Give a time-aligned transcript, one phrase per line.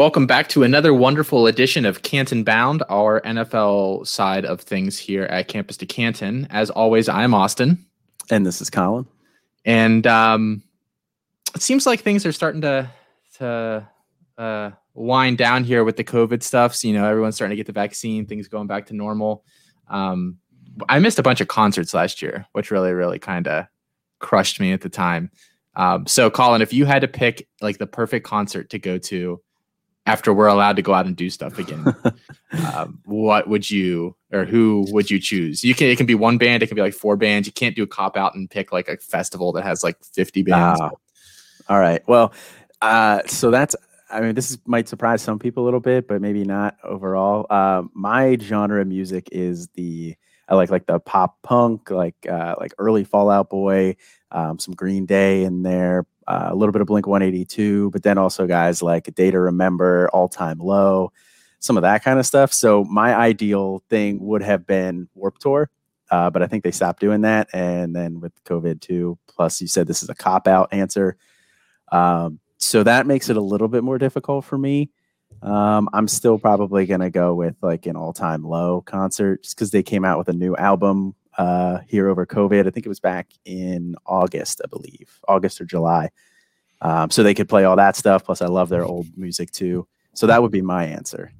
[0.00, 5.24] Welcome back to another wonderful edition of Canton Bound, our NFL side of things here
[5.24, 6.46] at Campus to Canton.
[6.48, 7.84] As always, I'm Austin.
[8.30, 9.06] And this is Colin.
[9.66, 10.62] And um,
[11.54, 12.88] it seems like things are starting to
[13.34, 13.86] to
[14.38, 16.74] uh, wind down here with the COVID stuff.
[16.74, 19.44] So, you know, everyone's starting to get the vaccine, things going back to normal.
[19.86, 20.38] Um,
[20.88, 23.66] I missed a bunch of concerts last year, which really, really kind of
[24.18, 25.30] crushed me at the time.
[25.76, 29.42] Um, so, Colin, if you had to pick like the perfect concert to go to
[30.10, 31.94] after we're allowed to go out and do stuff again,
[32.74, 35.62] um, what would you or who would you choose?
[35.62, 37.46] You can it can be one band, it can be like four bands.
[37.46, 40.42] You can't do a cop out and pick like a festival that has like fifty
[40.42, 40.80] bands.
[40.80, 40.90] Uh,
[41.68, 42.02] all right.
[42.08, 42.32] Well,
[42.82, 43.76] uh, so that's
[44.10, 47.46] I mean, this is, might surprise some people a little bit, but maybe not overall.
[47.48, 50.16] Uh, my genre of music is the
[50.48, 53.94] I like like the pop punk, like uh, like early Fall Out Boy,
[54.32, 58.46] um, some Green Day in there, a little bit of Blink 182, but then also
[58.46, 61.12] guys like Day to Remember, All Time Low,
[61.58, 62.52] some of that kind of stuff.
[62.52, 65.70] So my ideal thing would have been Warped Tour,
[66.10, 67.48] uh, but I think they stopped doing that.
[67.52, 71.16] And then with COVID too, plus you said this is a cop out answer.
[71.90, 74.90] Um, so that makes it a little bit more difficult for me.
[75.42, 79.70] Um, I'm still probably gonna go with like an all time low concert just because
[79.70, 82.66] they came out with a new album uh, here over COVID.
[82.66, 86.10] I think it was back in August, I believe, August or July.
[86.82, 88.24] Um, so they could play all that stuff.
[88.24, 89.88] Plus, I love their old music too.
[90.12, 91.32] So that would be my answer.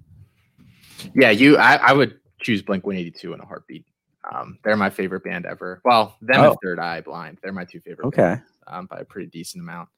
[1.14, 1.58] Yeah, you.
[1.58, 3.84] I, I would choose Blink 182 in a heartbeat.
[4.32, 5.82] Um, they're my favorite band ever.
[5.84, 6.50] Well, them oh.
[6.50, 7.38] and Third Eye Blind.
[7.42, 8.06] They're my two favorite.
[8.06, 8.22] Okay.
[8.22, 9.90] Bands, um, by a pretty decent amount.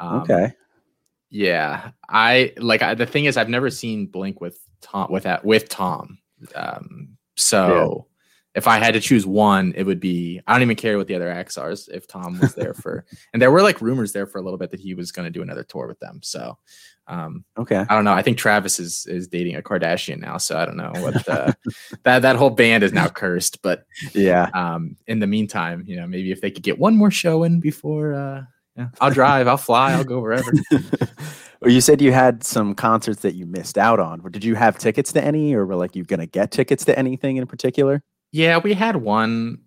[0.00, 0.54] Um, okay.
[1.28, 5.44] Yeah, I like I, the thing is I've never seen Blink with Tom with that
[5.44, 6.18] with Tom.
[6.54, 8.06] Um, so.
[8.54, 11.14] If I had to choose one, it would be I don't even care what the
[11.14, 14.38] other acts are if Tom was there for and there were like rumors there for
[14.38, 16.20] a little bit that he was going to do another tour with them.
[16.22, 16.58] So
[17.06, 18.14] um, okay, I don't know.
[18.14, 21.52] I think Travis is is dating a Kardashian now, so I don't know what uh,
[22.04, 23.60] that that whole band is now cursed.
[23.60, 23.84] But
[24.14, 27.42] yeah, um, in the meantime, you know, maybe if they could get one more show
[27.42, 28.42] in before uh,
[28.76, 29.46] yeah, I'll drive.
[29.46, 29.92] I'll fly.
[29.92, 30.52] I'll go wherever.
[31.60, 34.20] well, you said you had some concerts that you missed out on.
[34.30, 37.36] Did you have tickets to any, or were like you gonna get tickets to anything
[37.36, 38.02] in particular?
[38.34, 39.60] Yeah, we had one.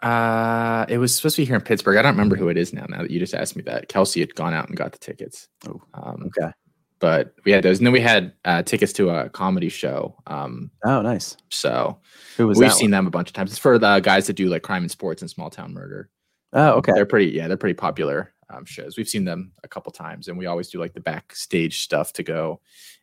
[0.00, 1.96] Uh, it was supposed to be here in Pittsburgh.
[1.96, 2.86] I don't remember who it is now.
[2.88, 5.48] Now that you just asked me that, Kelsey had gone out and got the tickets.
[5.66, 6.52] Oh, um, okay.
[7.00, 10.14] But we had those, and then we had uh, tickets to a comedy show.
[10.28, 11.36] Um, oh, nice.
[11.48, 11.98] So
[12.36, 12.90] who was we've seen one?
[12.92, 13.50] them a bunch of times.
[13.50, 16.08] It's for the guys that do like crime and sports and small town murder.
[16.52, 16.92] Oh, okay.
[16.94, 17.32] They're pretty.
[17.32, 18.96] Yeah, they're pretty popular um, shows.
[18.96, 22.22] We've seen them a couple times, and we always do like the backstage stuff to
[22.22, 22.60] go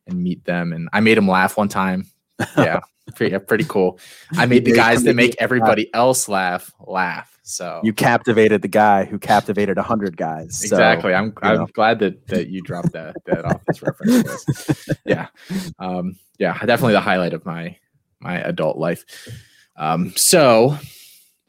[0.07, 0.71] and meet them.
[0.71, 2.05] And I made them laugh one time.
[2.57, 2.79] Yeah,
[3.15, 3.99] pretty, pretty cool.
[4.33, 7.39] I made the guys that make everybody else laugh laugh.
[7.43, 10.63] So you captivated the guy who captivated a hundred guys.
[10.63, 11.13] Exactly.
[11.13, 11.67] I'm I'm know.
[11.73, 14.89] glad that that you dropped that that office reference.
[15.05, 15.27] yeah,
[15.79, 17.75] um, yeah, definitely the highlight of my
[18.19, 19.03] my adult life.
[19.75, 20.77] Um, so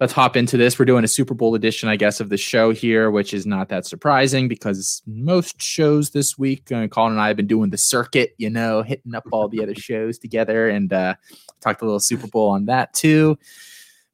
[0.00, 0.78] let's hop into this.
[0.78, 3.68] We're doing a Super Bowl edition, I guess, of the show here, which is not
[3.68, 7.78] that surprising because most shows this week, uh, Colin and I have been doing the
[7.78, 11.14] circuit, you know, hitting up all the other shows together and uh,
[11.60, 13.38] talked a little Super Bowl on that too.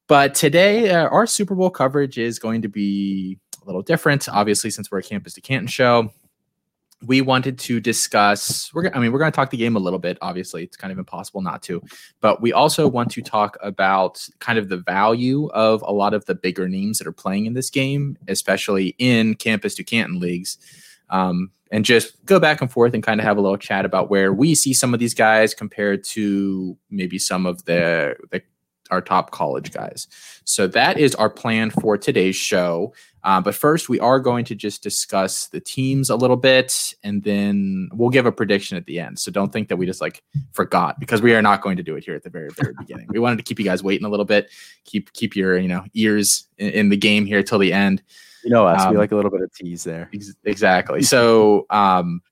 [0.08, 4.70] But today, uh, our Super Bowl coverage is going to be a little different, obviously,
[4.70, 6.10] since we're a Campus to Canton show
[7.06, 9.98] we wanted to discuss we're i mean we're going to talk the game a little
[9.98, 10.64] bit obviously.
[10.64, 11.82] It's kind of impossible not to.
[12.20, 16.24] But we also want to talk about kind of the value of a lot of
[16.26, 20.58] the bigger names that are playing in this game especially in campus to canton leagues.
[21.10, 24.08] Um, and just go back and forth and kind of have a little chat about
[24.08, 28.40] where we see some of these guys compared to maybe some of the the
[28.90, 30.08] our top college guys.
[30.44, 32.92] So that is our plan for today's show.
[33.26, 37.24] Uh, but first, we are going to just discuss the teams a little bit, and
[37.24, 39.18] then we'll give a prediction at the end.
[39.18, 40.22] So don't think that we just like
[40.52, 43.08] forgot because we are not going to do it here at the very very beginning.
[43.10, 44.48] We wanted to keep you guys waiting a little bit,
[44.84, 48.00] keep keep your you know ears in, in the game here till the end.
[48.44, 50.08] You know us, um, we like a little bit of tease there.
[50.14, 51.02] Ex- exactly.
[51.02, 52.22] So um,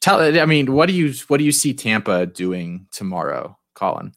[0.00, 4.12] tell I mean, what do you what do you see Tampa doing tomorrow, Colin?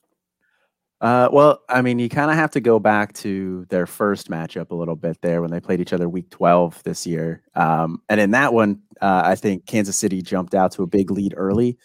[1.01, 4.71] Uh, well, I mean, you kind of have to go back to their first matchup
[4.71, 7.43] a little bit there when they played each other week 12 this year.
[7.53, 11.11] Um, and in that one, uh, I think Kansas City jumped out to a big
[11.11, 11.77] lead early.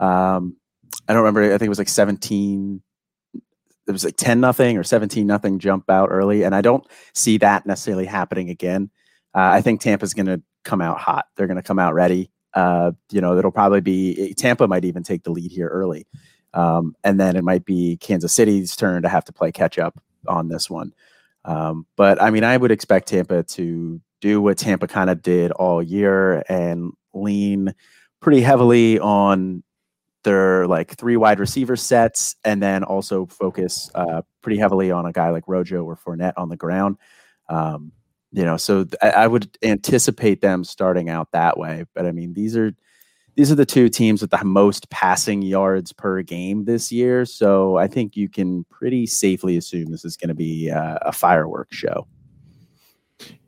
[0.00, 0.56] Um,
[1.08, 1.42] I don't remember.
[1.42, 2.82] I think it was like 17.
[3.34, 6.42] It was like 10 nothing or 17 nothing jump out early.
[6.42, 8.90] And I don't see that necessarily happening again.
[9.34, 11.24] Uh, I think Tampa's going to come out hot.
[11.36, 12.30] They're going to come out ready.
[12.52, 16.06] Uh, you know, it'll probably be Tampa might even take the lead here early.
[16.54, 20.00] Um, and then it might be Kansas City's turn to have to play catch up
[20.26, 20.92] on this one.
[21.44, 25.52] Um, but I mean, I would expect Tampa to do what Tampa kind of did
[25.52, 27.74] all year and lean
[28.20, 29.62] pretty heavily on
[30.24, 35.12] their like three wide receiver sets, and then also focus uh, pretty heavily on a
[35.12, 36.96] guy like Rojo or Fournette on the ground.
[37.48, 37.92] Um,
[38.32, 41.86] you know, so th- I, I would anticipate them starting out that way.
[41.94, 42.72] But I mean, these are
[43.38, 47.24] these are the two teams with the most passing yards per game this year.
[47.24, 51.12] So I think you can pretty safely assume this is going to be uh, a
[51.12, 52.08] fireworks show.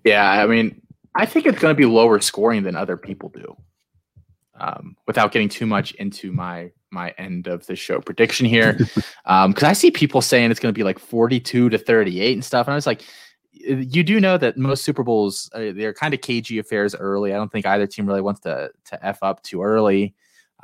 [0.05, 0.81] Yeah, I mean,
[1.17, 3.57] I think it's going to be lower scoring than other people do.
[4.61, 9.05] Um, without getting too much into my my end of the show prediction here, because
[9.25, 12.35] um, I see people saying it's going to be like forty two to thirty eight
[12.35, 13.03] and stuff, and I was like,
[13.65, 17.33] you do know that most Super Bowls uh, they're kind of cagey affairs early.
[17.33, 20.15] I don't think either team really wants to to f up too early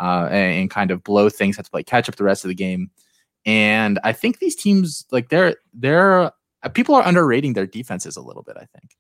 [0.01, 1.57] uh, and, and, kind of blow things.
[1.57, 2.91] Have to play catch up the rest of the game.
[3.45, 6.33] And I think these teams like they're they're
[6.63, 8.57] uh, people are underrating their defenses a little bit.
[8.57, 8.97] I think.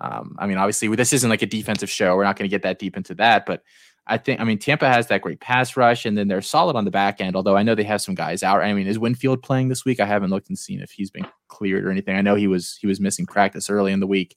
[0.00, 2.16] Um, I mean, obviously, this isn't like a defensive show.
[2.16, 3.62] We're not going to get that deep into that, but
[4.06, 6.84] I think I mean Tampa has that great pass rush, and then they're solid on
[6.84, 7.36] the back end.
[7.36, 8.60] Although I know they have some guys out.
[8.62, 10.00] I mean, is Winfield playing this week?
[10.00, 12.16] I haven't looked and seen if he's been cleared or anything.
[12.16, 14.36] I know he was he was missing practice early in the week.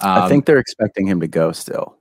[0.00, 1.98] Um, I think they're expecting him to go still.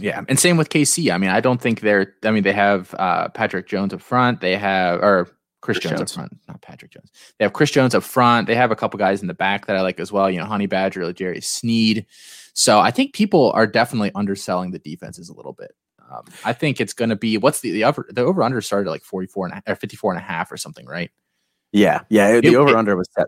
[0.00, 1.12] Yeah, and same with KC.
[1.12, 2.14] I mean, I don't think they're.
[2.24, 4.40] I mean, they have uh, Patrick Jones up front.
[4.40, 5.28] They have or
[5.60, 7.10] Chris, Chris Jones, Jones, up front, not Patrick Jones.
[7.38, 8.46] They have Chris Jones up front.
[8.46, 10.30] They have a couple guys in the back that I like as well.
[10.30, 12.06] You know, Honey Badger, Jerry Sneed.
[12.54, 15.74] So I think people are definitely underselling the defenses a little bit.
[16.10, 18.90] Um, I think it's going to be what's the the over the over under started
[18.90, 21.10] like 44 and a, or 54 and a half or something, right?
[21.72, 22.40] Yeah, yeah.
[22.40, 23.26] The over under was set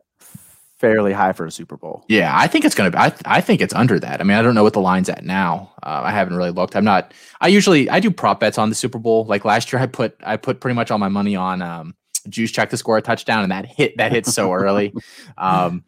[0.79, 2.05] fairly high for a Super Bowl.
[2.09, 3.01] Yeah, I think it's going to be.
[3.01, 4.21] I, I think it's under that.
[4.21, 5.73] I mean, I don't know what the line's at now.
[5.83, 6.77] Uh, I haven't really looked.
[6.77, 7.13] I'm not.
[7.41, 9.25] I usually I do prop bets on the Super Bowl.
[9.25, 11.95] Like last year, I put I put pretty much all my money on um,
[12.31, 14.93] Check to score a touchdown, and that hit that hit so early.
[15.39, 15.85] Um,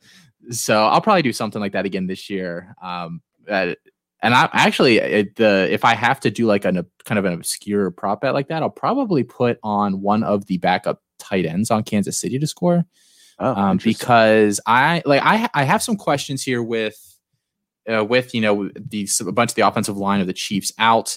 [0.51, 2.75] so I'll probably do something like that again this year.
[2.83, 3.75] Um, uh,
[4.23, 7.33] and I actually, it, the if I have to do like a kind of an
[7.33, 11.71] obscure prop bet like that, I'll probably put on one of the backup tight ends
[11.71, 12.85] on Kansas City to score.
[13.39, 17.19] Oh, um, because I like I I have some questions here with
[17.89, 21.17] uh, with you know the a bunch of the offensive line of the Chiefs out.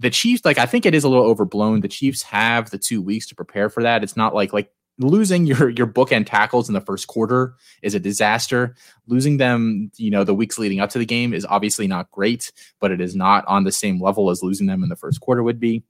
[0.00, 1.80] The Chiefs, like I think it is a little overblown.
[1.80, 4.02] The Chiefs have the two weeks to prepare for that.
[4.02, 8.00] It's not like like losing your your bookend tackles in the first quarter is a
[8.00, 8.74] disaster.
[9.06, 12.52] Losing them, you know, the weeks leading up to the game is obviously not great,
[12.80, 15.42] but it is not on the same level as losing them in the first quarter
[15.42, 15.82] would be.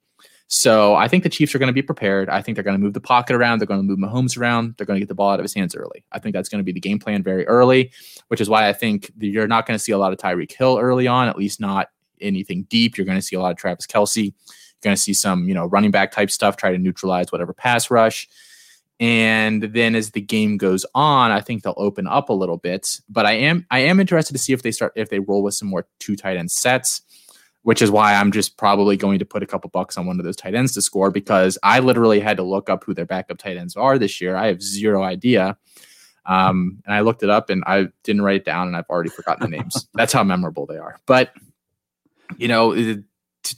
[0.46, 2.28] So I think the Chiefs are going to be prepared.
[2.28, 3.58] I think they're going to move the pocket around.
[3.58, 4.74] They're going to move Mahomes around.
[4.76, 6.04] They're going to get the ball out of his hands early.
[6.12, 7.92] I think that's going to be the game plan very early,
[8.28, 10.78] which is why I think you're not going to see a lot of Tyreek Hill
[10.78, 11.88] early on, at least not
[12.20, 12.96] anything deep.
[12.96, 14.26] You're going to see a lot of Travis Kelce.
[14.26, 14.32] You're
[14.82, 17.90] going to see some, you know, running back type stuff, try to neutralize whatever pass
[17.90, 18.28] rush.
[19.00, 22.86] And then as the game goes on, I think they'll open up a little bit.
[23.08, 25.54] But I am I am interested to see if they start if they roll with
[25.54, 27.02] some more two tight end sets,
[27.62, 30.24] which is why I'm just probably going to put a couple bucks on one of
[30.24, 33.38] those tight ends to score because I literally had to look up who their backup
[33.38, 34.36] tight ends are this year.
[34.36, 35.56] I have zero idea.
[36.26, 39.10] Um, and I looked it up and I didn't write it down and I've already
[39.10, 39.86] forgotten the names.
[39.94, 40.98] That's how memorable they are.
[41.04, 41.34] But
[42.38, 43.02] you know,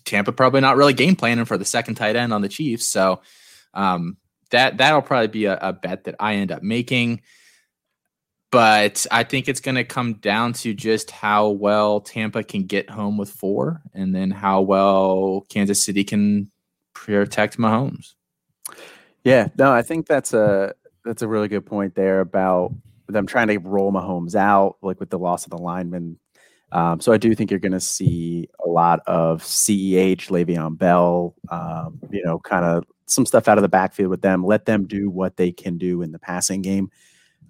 [0.04, 2.86] Tampa probably not really game planning for the second tight end on the Chiefs.
[2.86, 3.20] So
[3.74, 4.16] um,
[4.50, 7.22] that that'll probably be a, a bet that I end up making.
[8.52, 12.88] But I think it's going to come down to just how well Tampa can get
[12.88, 16.50] home with four, and then how well Kansas City can
[16.94, 18.14] protect Mahomes.
[19.24, 20.74] Yeah, no, I think that's a
[21.04, 22.72] that's a really good point there about
[23.08, 26.18] them trying to roll Mahomes out, like with the loss of the lineman.
[26.72, 31.34] Um, so I do think you're going to see a lot of CEH, Le'Veon Bell,
[31.48, 34.44] um, you know, kind of some stuff out of the backfield with them.
[34.44, 36.90] Let them do what they can do in the passing game.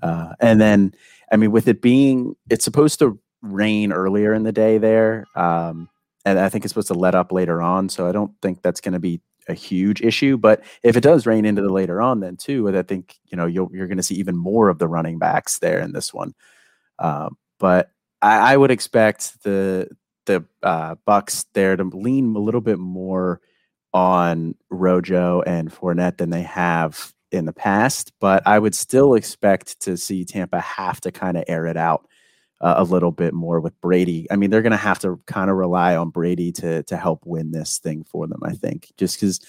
[0.03, 0.95] Uh, and then,
[1.33, 5.27] I mean, with it being, it's supposed to rain earlier in the day there.
[5.35, 5.89] Um,
[6.25, 7.89] and I think it's supposed to let up later on.
[7.89, 10.37] So I don't think that's going to be a huge issue.
[10.37, 13.47] But if it does rain into the later on, then too, I think, you know,
[13.47, 16.35] you are going to see even more of the running backs there in this one.
[16.99, 17.91] Um, but
[18.23, 19.89] I, I, would expect the,
[20.25, 23.41] the uh, Bucks there to lean a little bit more
[23.97, 29.81] on Rojo and Fournette than they have in the past, but I would still expect
[29.81, 32.07] to see Tampa have to kind of air it out
[32.61, 34.27] uh, a little bit more with Brady.
[34.31, 37.25] I mean, they're going to have to kind of rely on Brady to to help
[37.25, 38.41] win this thing for them.
[38.45, 39.41] I think just because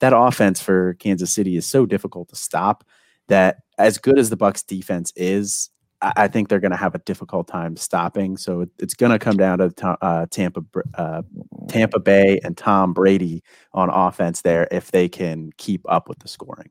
[0.00, 2.82] that offense for Kansas City is so difficult to stop
[3.28, 5.70] that as good as the Bucks defense is,
[6.02, 8.36] I think they're going to have a difficult time stopping.
[8.36, 11.22] So it's going to come down to uh, Tampa, uh,
[11.68, 13.42] Tampa Bay, and Tom Brady
[13.72, 16.70] on offense there if they can keep up with the scoring.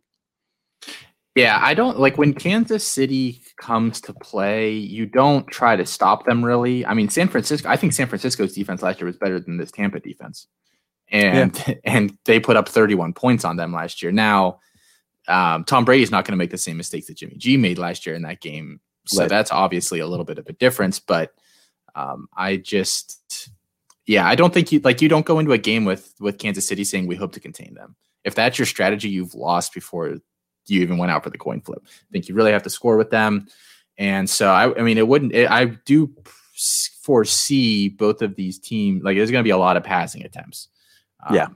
[1.35, 4.73] Yeah, I don't like when Kansas City comes to play.
[4.73, 6.85] You don't try to stop them really.
[6.85, 7.69] I mean, San Francisco.
[7.69, 10.47] I think San Francisco's defense last year was better than this Tampa defense,
[11.09, 11.75] and yeah.
[11.85, 14.11] and they put up 31 points on them last year.
[14.11, 14.59] Now,
[15.29, 18.05] um, Tom Brady's not going to make the same mistakes that Jimmy G made last
[18.05, 19.29] year in that game, so right.
[19.29, 20.99] that's obviously a little bit of a difference.
[20.99, 21.33] But
[21.95, 23.49] um, I just,
[24.05, 26.67] yeah, I don't think you like you don't go into a game with with Kansas
[26.67, 27.95] City saying we hope to contain them.
[28.23, 30.17] If that's your strategy, you've lost before
[30.67, 31.81] you even went out for the coin flip.
[31.83, 33.47] I think you really have to score with them.
[33.97, 35.33] And so I, I mean, it wouldn't.
[35.33, 36.13] It, I do
[37.01, 40.69] foresee both of these teams like there's going to be a lot of passing attempts.
[41.25, 41.47] Um, yeah,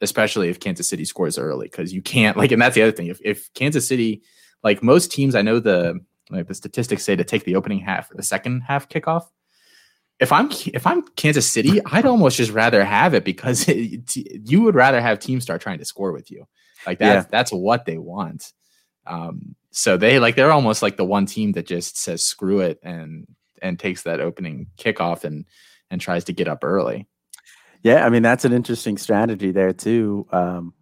[0.00, 3.06] especially if Kansas City scores early because you can't like, and that's the other thing.
[3.06, 4.22] If if Kansas City,
[4.62, 8.10] like most teams, I know the like the statistics say to take the opening half
[8.10, 9.26] or the second half kickoff.
[10.18, 14.62] If I'm if I'm Kansas City, I'd almost just rather have it because it, you
[14.62, 16.46] would rather have teams start trying to score with you.
[16.86, 17.30] Like that's yeah.
[17.30, 18.52] that's what they want.
[19.06, 22.78] Um, so they like they're almost like the one team that just says screw it
[22.82, 23.26] and
[23.62, 25.44] and takes that opening kickoff and
[25.90, 27.06] and tries to get up early.
[27.82, 30.26] Yeah, I mean that's an interesting strategy there too.
[30.32, 30.74] Um,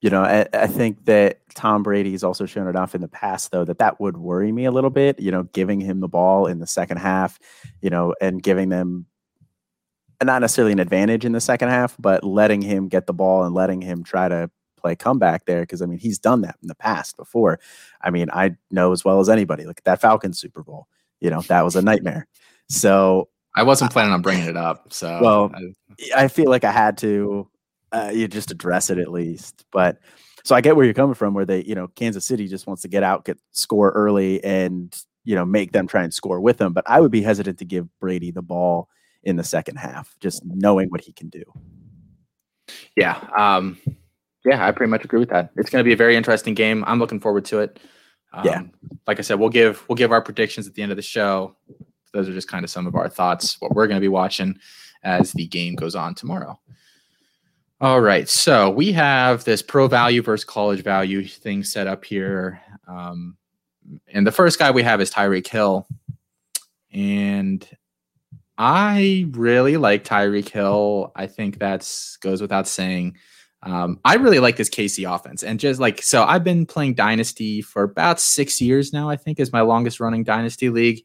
[0.00, 3.50] you know, I, I, think that Tom Brady has also shown enough in the past,
[3.50, 5.18] though, that that would worry me a little bit.
[5.18, 7.38] You know, giving him the ball in the second half,
[7.80, 9.06] you know, and giving them
[10.22, 13.54] not necessarily an advantage in the second half, but letting him get the ball and
[13.54, 16.74] letting him try to play comeback there because I mean he's done that in the
[16.74, 17.58] past before.
[18.00, 19.64] I mean I know as well as anybody.
[19.64, 20.86] Look at that Falcons Super Bowl.
[21.20, 22.26] You know that was a nightmare.
[22.68, 24.92] So I wasn't planning on bringing it up.
[24.92, 27.48] So well, I, I feel like I had to.
[27.92, 29.98] Uh, you just address it at least, but
[30.44, 31.34] so I get where you're coming from.
[31.34, 34.94] Where they, you know, Kansas City just wants to get out, get score early, and
[35.24, 36.72] you know make them try and score with them.
[36.72, 38.88] But I would be hesitant to give Brady the ball
[39.22, 41.42] in the second half, just knowing what he can do.
[42.96, 43.18] Yeah.
[43.36, 43.78] Um,
[44.44, 45.50] yeah, I pretty much agree with that.
[45.56, 46.84] It's going to be a very interesting game.
[46.86, 47.80] I'm looking forward to it.
[48.32, 48.62] Um, yeah,
[49.06, 51.56] like I said, we'll give we'll give our predictions at the end of the show.
[52.12, 54.58] Those are just kind of some of our thoughts, what we're going to be watching
[55.02, 56.58] as the game goes on tomorrow.
[57.78, 62.58] All right, so we have this pro value versus college value thing set up here,
[62.88, 63.36] um,
[64.08, 65.86] and the first guy we have is Tyreek Hill,
[66.90, 67.68] and
[68.56, 71.12] I really like Tyreek Hill.
[71.14, 73.18] I think that's goes without saying.
[73.62, 77.60] Um, I really like this KC offense, and just like so, I've been playing Dynasty
[77.60, 79.10] for about six years now.
[79.10, 81.04] I think is my longest running Dynasty league.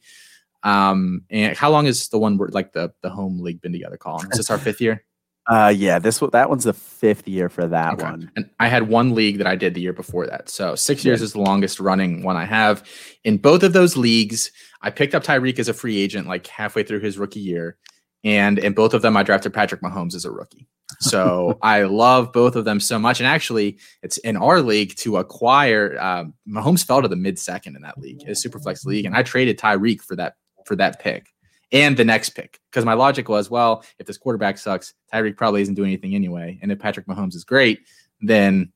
[0.64, 3.98] Um, and how long is the one like the the home league been together?
[3.98, 5.04] Colin, is this our fifth year?
[5.48, 8.04] Uh, yeah, this that one's the fifth year for that okay.
[8.04, 8.32] one.
[8.36, 11.20] And I had one league that I did the year before that, so six years
[11.20, 11.26] yeah.
[11.26, 12.88] is the longest running one I have.
[13.24, 16.84] In both of those leagues, I picked up Tyreek as a free agent like halfway
[16.84, 17.78] through his rookie year,
[18.24, 20.68] and in both of them, I drafted Patrick Mahomes as a rookie.
[21.00, 23.20] So I love both of them so much.
[23.20, 25.98] And actually, it's in our league to acquire.
[26.00, 29.24] Uh, Mahomes fell to the mid second in that league, his Superflex league, and I
[29.24, 31.26] traded Tyreek for that for that pick
[31.72, 35.62] and the next pick because my logic was, well, if this quarterback sucks, Tyreek probably
[35.62, 37.82] isn't doing anything anyway, and if Patrick Mahomes is great,
[38.22, 38.72] then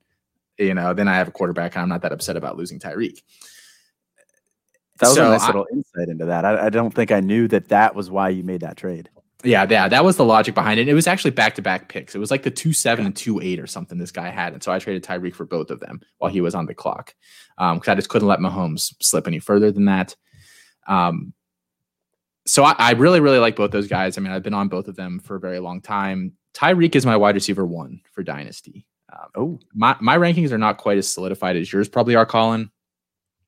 [0.57, 3.21] you know, then I have a quarterback, and I'm not that upset about losing Tyreek.
[4.99, 6.45] That was so a nice I, little insight into that.
[6.45, 9.09] I, I don't think I knew that that was why you made that trade.
[9.43, 10.87] Yeah, yeah, that was the logic behind it.
[10.87, 12.15] It was actually back to back picks.
[12.15, 14.63] It was like the two seven and two eight or something this guy had, and
[14.63, 17.13] so I traded Tyreek for both of them while he was on the clock
[17.57, 20.15] because um, I just couldn't let Mahomes slip any further than that.
[20.87, 21.33] Um,
[22.45, 24.17] so I, I, really, really like both those guys.
[24.17, 26.33] I mean, I've been on both of them for a very long time.
[26.53, 28.85] Tyreek is my wide receiver one for Dynasty.
[29.11, 32.71] Um, oh, my my rankings are not quite as solidified as yours probably are, Colin.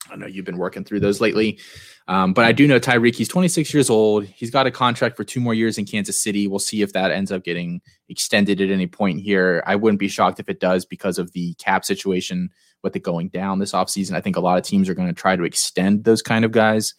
[0.10, 1.60] I know you've been working through those lately.
[2.08, 4.26] Um, but I do know Tyreek, he's 26 years old.
[4.26, 6.48] He's got a contract for two more years in Kansas City.
[6.48, 9.62] We'll see if that ends up getting extended at any point here.
[9.68, 12.50] I wouldn't be shocked if it does because of the cap situation
[12.84, 14.16] with it going down this offseason.
[14.16, 16.52] I think a lot of teams are going to try to extend those kind of
[16.52, 16.94] guys.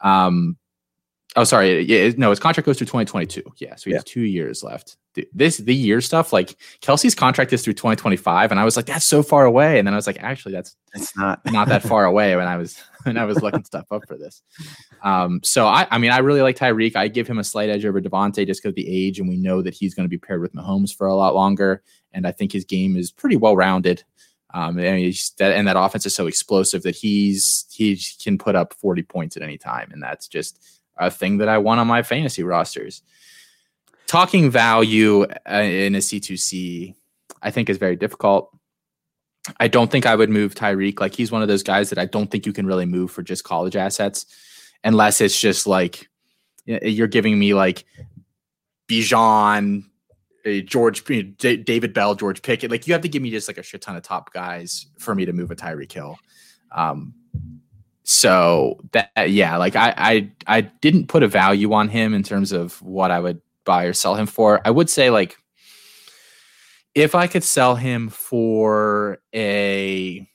[0.00, 0.56] Um,
[1.36, 1.82] oh, sorry.
[1.82, 3.42] Yeah, no, his contract goes through 2022.
[3.58, 3.96] Yeah, so he yeah.
[3.96, 4.96] has two years left
[5.32, 9.06] this the year stuff like Kelce's contract is through 2025 and I was like that's
[9.06, 12.04] so far away and then I was like actually that's it's not not that far
[12.04, 14.42] away when I was when I was looking stuff up for this
[15.02, 17.84] um so I I mean I really like Tyreek I give him a slight edge
[17.84, 20.18] over Davante just because of the age and we know that he's going to be
[20.18, 21.82] paired with Mahomes for a lot longer
[22.12, 24.04] and I think his game is pretty well rounded
[24.54, 28.74] um and, that, and that offense is so explosive that he's he can put up
[28.74, 32.02] 40 points at any time and that's just a thing that I want on my
[32.02, 33.02] fantasy rosters
[34.10, 36.96] talking value uh, in a C2C,
[37.42, 38.50] I think is very difficult.
[39.60, 40.98] I don't think I would move Tyreek.
[40.98, 43.22] Like he's one of those guys that I don't think you can really move for
[43.22, 44.26] just college assets,
[44.82, 46.10] unless it's just like
[46.66, 47.84] you're giving me like
[48.88, 49.84] Bijan,
[50.64, 52.72] George, David Bell, George Pickens.
[52.72, 55.14] Like you have to give me just like a shit ton of top guys for
[55.14, 56.18] me to move a Tyreek Hill.
[56.72, 57.14] Um,
[58.10, 62.50] so that yeah, like I I I didn't put a value on him in terms
[62.50, 64.60] of what I would buy or sell him for.
[64.64, 65.36] I would say like
[66.96, 70.28] if I could sell him for a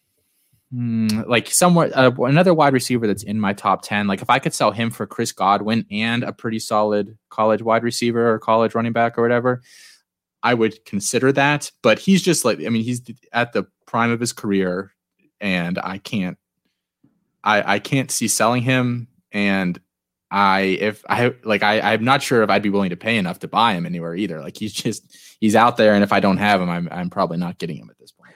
[0.74, 4.39] mm, like somewhere uh, another wide receiver that's in my top 10 like if i
[4.39, 8.74] could sell him for chris godwin and a pretty solid college wide receiver or college
[8.74, 9.62] running back or whatever
[10.44, 13.01] i would consider that but he's just like i mean he's
[13.32, 14.91] at the prime of his career
[15.39, 16.38] and i can't
[17.46, 19.80] i i can't see selling him and
[20.32, 23.40] I if I like I I'm not sure if I'd be willing to pay enough
[23.40, 24.42] to buy him anywhere either.
[24.42, 27.38] Like he's just he's out there, and if I don't have him, I'm I'm probably
[27.38, 28.34] not getting him at this point.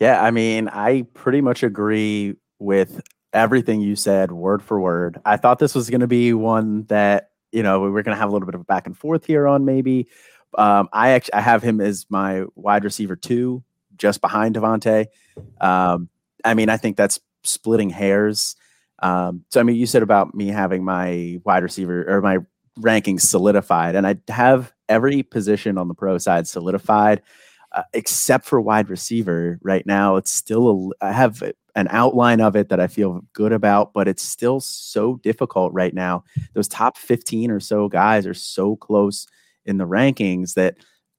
[0.00, 3.00] Yeah, I mean, I pretty much agree with
[3.32, 5.20] everything you said, word for word.
[5.24, 8.20] I thought this was going to be one that you know we were going to
[8.20, 10.08] have a little bit of a back and forth here on maybe.
[10.58, 13.62] Um, I actually I have him as my wide receiver two,
[13.96, 15.06] just behind Davante.
[15.60, 16.08] Um,
[16.44, 18.56] I mean, I think that's splitting hairs.
[19.02, 22.38] Um, so I mean, you said about me having my wide receiver or my
[22.80, 27.22] rankings solidified, and I have every position on the pro side solidified,
[27.72, 29.58] uh, except for wide receiver.
[29.62, 31.42] Right now, it's still a, I have
[31.74, 35.94] an outline of it that I feel good about, but it's still so difficult right
[35.94, 36.24] now.
[36.54, 39.26] Those top fifteen or so guys are so close
[39.66, 40.76] in the rankings that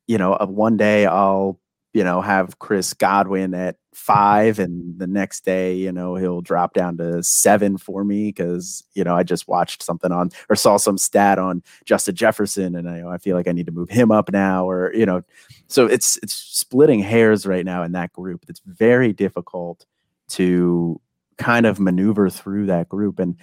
[0.08, 1.60] you know, one day I'll
[1.96, 6.74] you know, have Chris Godwin at five, and the next day, you know, he'll drop
[6.74, 10.76] down to seven for me because you know I just watched something on or saw
[10.76, 14.12] some stat on Justin Jefferson, and I, I feel like I need to move him
[14.12, 15.22] up now, or you know,
[15.70, 18.44] so it's it's splitting hairs right now in that group.
[18.50, 19.86] It's very difficult
[20.32, 21.00] to
[21.38, 23.38] kind of maneuver through that group, and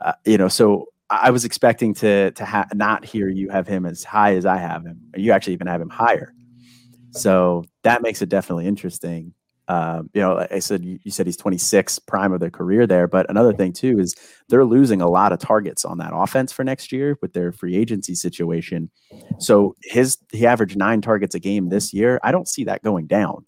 [0.00, 3.84] uh, you know, so I was expecting to to ha- not hear you have him
[3.84, 5.00] as high as I have him.
[5.16, 6.32] You actually even have him higher.
[7.16, 9.34] So that makes it definitely interesting.
[9.68, 12.86] Um, you know, like I said, you, you, said he's 26, prime of their career
[12.86, 13.08] there.
[13.08, 14.14] But another thing too is
[14.48, 17.74] they're losing a lot of targets on that offense for next year with their free
[17.74, 18.90] agency situation.
[19.38, 22.20] So his he averaged nine targets a game this year.
[22.22, 23.44] I don't see that going down.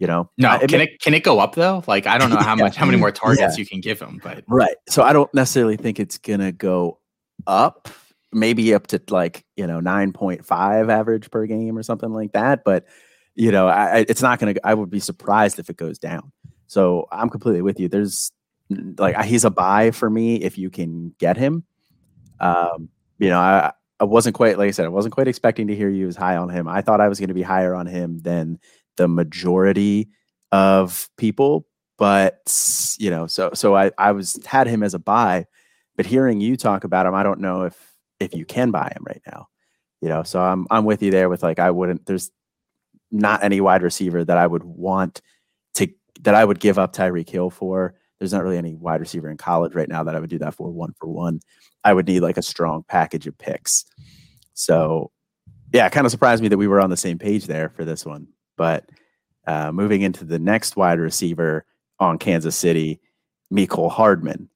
[0.00, 0.54] You know, no.
[0.54, 1.84] It can may, it can it go up though?
[1.86, 2.64] Like I don't know how yeah.
[2.64, 3.60] much how many more targets yeah.
[3.60, 4.74] you can give him, but right.
[4.88, 6.98] So I don't necessarily think it's gonna go
[7.46, 7.88] up
[8.32, 12.86] maybe up to like you know 9.5 average per game or something like that but
[13.34, 16.32] you know I, it's not gonna i would be surprised if it goes down.
[16.66, 17.88] So i'm completely with you.
[17.88, 18.32] There's
[18.98, 21.64] like he's a buy for me if you can get him.
[22.40, 25.76] Um you know i i wasn't quite like i said i wasn't quite expecting to
[25.76, 26.66] hear you as high on him.
[26.68, 28.58] I thought i was going to be higher on him than
[28.96, 30.08] the majority
[30.50, 31.66] of people
[31.98, 32.42] but
[32.98, 35.46] you know so so i i was had him as a buy
[35.96, 37.91] but hearing you talk about him i don't know if
[38.24, 39.48] if you can buy him right now.
[40.00, 42.30] You know, so I'm I'm with you there with like I wouldn't there's
[43.10, 45.20] not any wide receiver that I would want
[45.74, 45.88] to
[46.22, 47.94] that I would give up Tyreek Hill for.
[48.18, 50.54] There's not really any wide receiver in college right now that I would do that
[50.54, 51.40] for one for one.
[51.84, 53.84] I would need like a strong package of picks.
[54.54, 55.10] So
[55.72, 58.04] yeah, kind of surprised me that we were on the same page there for this
[58.04, 58.28] one.
[58.56, 58.88] But
[59.46, 61.64] uh, moving into the next wide receiver
[61.98, 63.00] on Kansas City,
[63.52, 64.48] Mecole Hardman.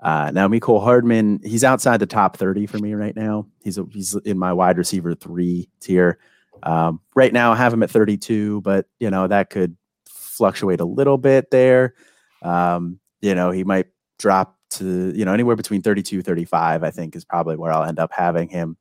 [0.00, 3.46] Uh, now, Mecole Hardman, he's outside the top 30 for me right now.
[3.64, 6.18] He's a, he's in my wide receiver three tier.
[6.62, 9.76] Um, right now, I have him at 32, but you know that could
[10.08, 11.94] fluctuate a little bit there.
[12.42, 13.86] Um, you know, he might
[14.18, 17.98] drop to you know anywhere between 32 35 i think is probably where i'll end
[17.98, 18.76] up having him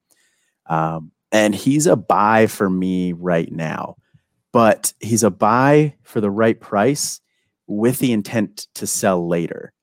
[0.67, 3.95] um, and he's a buy for me right now
[4.51, 7.21] but he's a buy for the right price
[7.67, 9.73] with the intent to sell later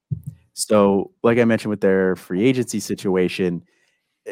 [0.55, 3.63] so, like I mentioned with their free agency situation,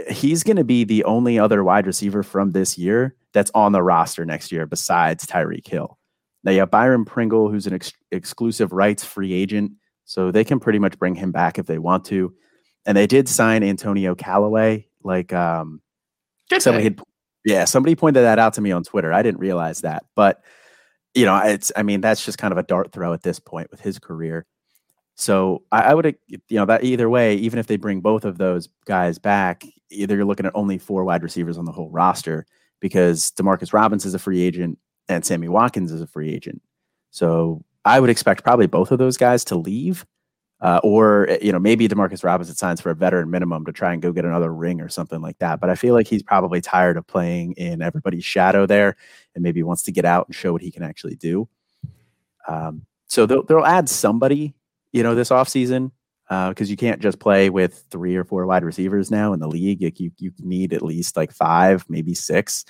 [0.08, 3.82] he's going to be the only other wide receiver from this year that's on the
[3.82, 5.98] roster next year besides Tyreek Hill.
[6.44, 9.72] Now you have Byron Pringle, who's an ex- exclusive rights free agent,
[10.04, 12.32] so they can pretty much bring him back if they want to.
[12.86, 14.88] And they did sign Antonio Callaway.
[15.04, 15.80] Like, um,
[16.62, 17.00] somebody had,
[17.44, 19.12] yeah, somebody pointed that out to me on Twitter.
[19.12, 20.42] I didn't realize that, but
[21.14, 23.70] you know, it's, I mean, that's just kind of a dart throw at this point
[23.70, 24.46] with his career.
[25.22, 28.38] So I, I would, you know, that either way, even if they bring both of
[28.38, 32.44] those guys back, either you're looking at only four wide receivers on the whole roster
[32.80, 36.60] because Demarcus Robinson is a free agent and Sammy Watkins is a free agent.
[37.12, 40.04] So I would expect probably both of those guys to leave.
[40.60, 44.00] Uh, or you know maybe Demarcus Robinson signs for a veteran minimum to try and
[44.00, 45.58] go get another ring or something like that.
[45.58, 48.94] But I feel like he's probably tired of playing in everybody's shadow there,
[49.34, 51.48] and maybe wants to get out and show what he can actually do.
[52.46, 54.54] Um, so they'll, they'll add somebody
[54.92, 55.90] you know, this offseason
[56.28, 59.48] because uh, you can't just play with three or four wide receivers now in the
[59.48, 59.82] league.
[59.82, 62.64] Like you, you need at least like five, maybe six,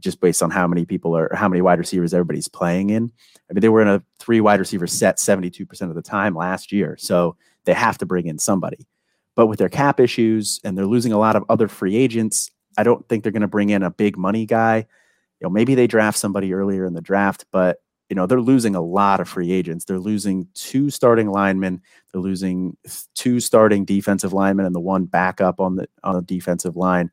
[0.00, 3.10] just based on how many people are, how many wide receivers everybody's playing in.
[3.50, 6.70] I mean, they were in a three wide receiver set 72% of the time last
[6.70, 6.96] year.
[6.98, 8.86] So they have to bring in somebody.
[9.34, 12.82] But with their cap issues and they're losing a lot of other free agents, I
[12.82, 14.78] don't think they're going to bring in a big money guy.
[14.78, 18.74] you know, maybe they draft somebody earlier in the draft, but you know, they're losing
[18.74, 19.84] a lot of free agents.
[19.84, 22.76] They're losing two starting linemen, they're losing
[23.14, 27.10] two starting defensive linemen and the one backup on the on the defensive line.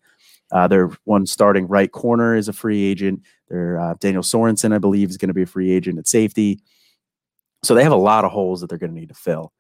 [0.52, 3.22] Uh, their one starting right corner is a free agent.
[3.50, 6.60] Their uh, Daniel Sorensen, I believe, is going to be a free agent at safety.
[7.64, 9.52] So they have a lot of holes that they're going to need to fill.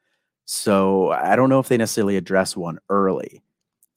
[0.45, 3.41] So I don't know if they necessarily address one early.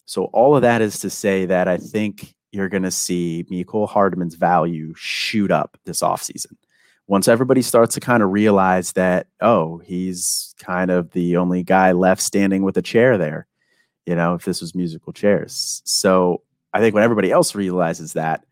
[0.06, 3.88] So all of that is to say that I think you're going to see Mecole
[3.88, 6.56] Hardman's value shoot up this offseason.
[7.08, 11.90] Once everybody starts to kind of realize that, oh, he's kind of the only guy
[11.92, 13.46] left standing with a chair there,
[14.06, 15.82] you know, if this was musical chairs.
[15.84, 16.42] So
[16.72, 18.44] I think when everybody else realizes that,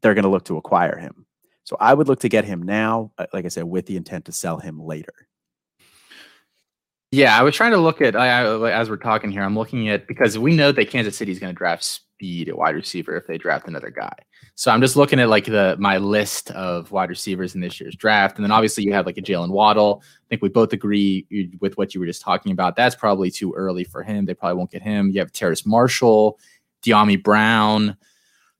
[0.00, 1.26] they're going to look to acquire him.
[1.64, 4.26] So I would look to get him now, uh, like I said, with the intent
[4.26, 5.14] to sell him later.
[7.10, 9.42] Yeah, I was trying to look at I, as we're talking here.
[9.42, 12.56] I'm looking at because we know that Kansas City is going to draft speed at
[12.56, 14.12] wide receiver if they draft another guy.
[14.54, 17.96] So I'm just looking at like the my list of wide receivers in this year's
[17.96, 20.02] draft, and then obviously you have like a Jalen Waddle.
[20.04, 21.26] I think we both agree
[21.60, 22.76] with what you were just talking about.
[22.76, 24.24] That's probably too early for him.
[24.24, 25.10] They probably won't get him.
[25.10, 26.38] You have Terrace Marshall,
[26.84, 27.96] Dyami Brown.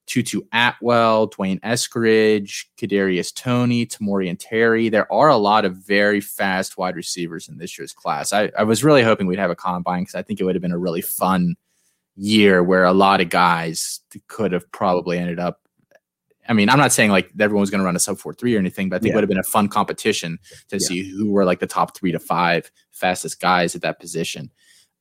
[0.05, 3.88] Tutu Atwell, D'Wayne Eskridge, Kadarius Toney,
[4.29, 4.88] and Terry.
[4.88, 8.33] There are a lot of very fast wide receivers in this year's class.
[8.33, 10.61] I, I was really hoping we'd have a combine because I think it would have
[10.61, 11.55] been a really fun
[12.16, 15.61] year where a lot of guys could have probably ended up.
[16.48, 18.57] I mean, I'm not saying like everyone was going to run a sub four three
[18.57, 19.12] or anything, but I think yeah.
[19.12, 20.87] it would have been a fun competition to yeah.
[20.87, 24.51] see who were like the top three to five fastest guys at that position.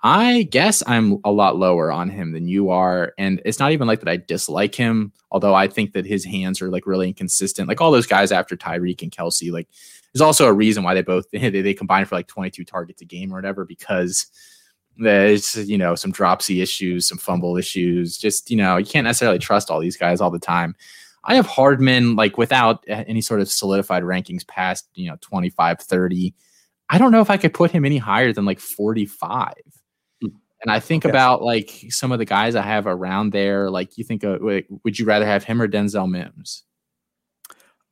[0.03, 3.13] I guess I'm a lot lower on him than you are.
[3.19, 6.59] And it's not even like that I dislike him, although I think that his hands
[6.61, 7.67] are like really inconsistent.
[7.67, 9.67] Like all those guys after Tyreek and Kelce, like
[10.11, 13.05] there's also a reason why they both they, they combine for like 22 targets a
[13.05, 14.27] game or whatever, because
[15.01, 18.17] there's you know some dropsy issues, some fumble issues.
[18.17, 20.75] Just you know, you can't necessarily trust all these guys all the time.
[21.23, 26.33] I have Hardman like without any sort of solidified rankings past, you know, 25, 30.
[26.89, 29.53] I don't know if I could put him any higher than like 45.
[30.21, 31.09] And I think okay.
[31.09, 33.69] about like some of the guys I have around there.
[33.69, 34.37] Like, you think, uh,
[34.83, 36.63] would you rather have him or Denzel Mims?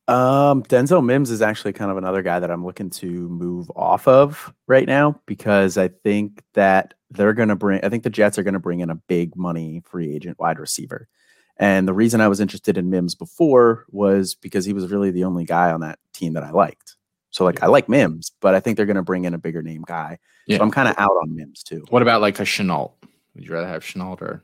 [0.06, 4.08] Um, Denzel Mims is actually kind of another guy that I'm looking to move off
[4.08, 8.38] of right now because I think that they're going to bring, I think the Jets
[8.38, 11.08] are going to bring in a big money free agent wide receiver.
[11.56, 15.24] And the reason I was interested in Mims before was because he was really the
[15.24, 16.96] only guy on that team that I liked.
[17.30, 19.62] So like I like Mims, but I think they're going to bring in a bigger
[19.62, 20.18] name guy.
[20.46, 20.56] Yeah.
[20.56, 21.84] So I'm kind of out on Mims too.
[21.90, 22.92] What about like a Shenault?
[23.34, 24.42] Would you rather have Shenault or?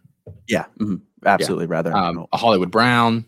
[0.48, 0.96] Yeah, mm-hmm.
[1.24, 1.66] absolutely.
[1.66, 1.70] Yeah.
[1.72, 3.24] Rather um, a Hollywood Brown.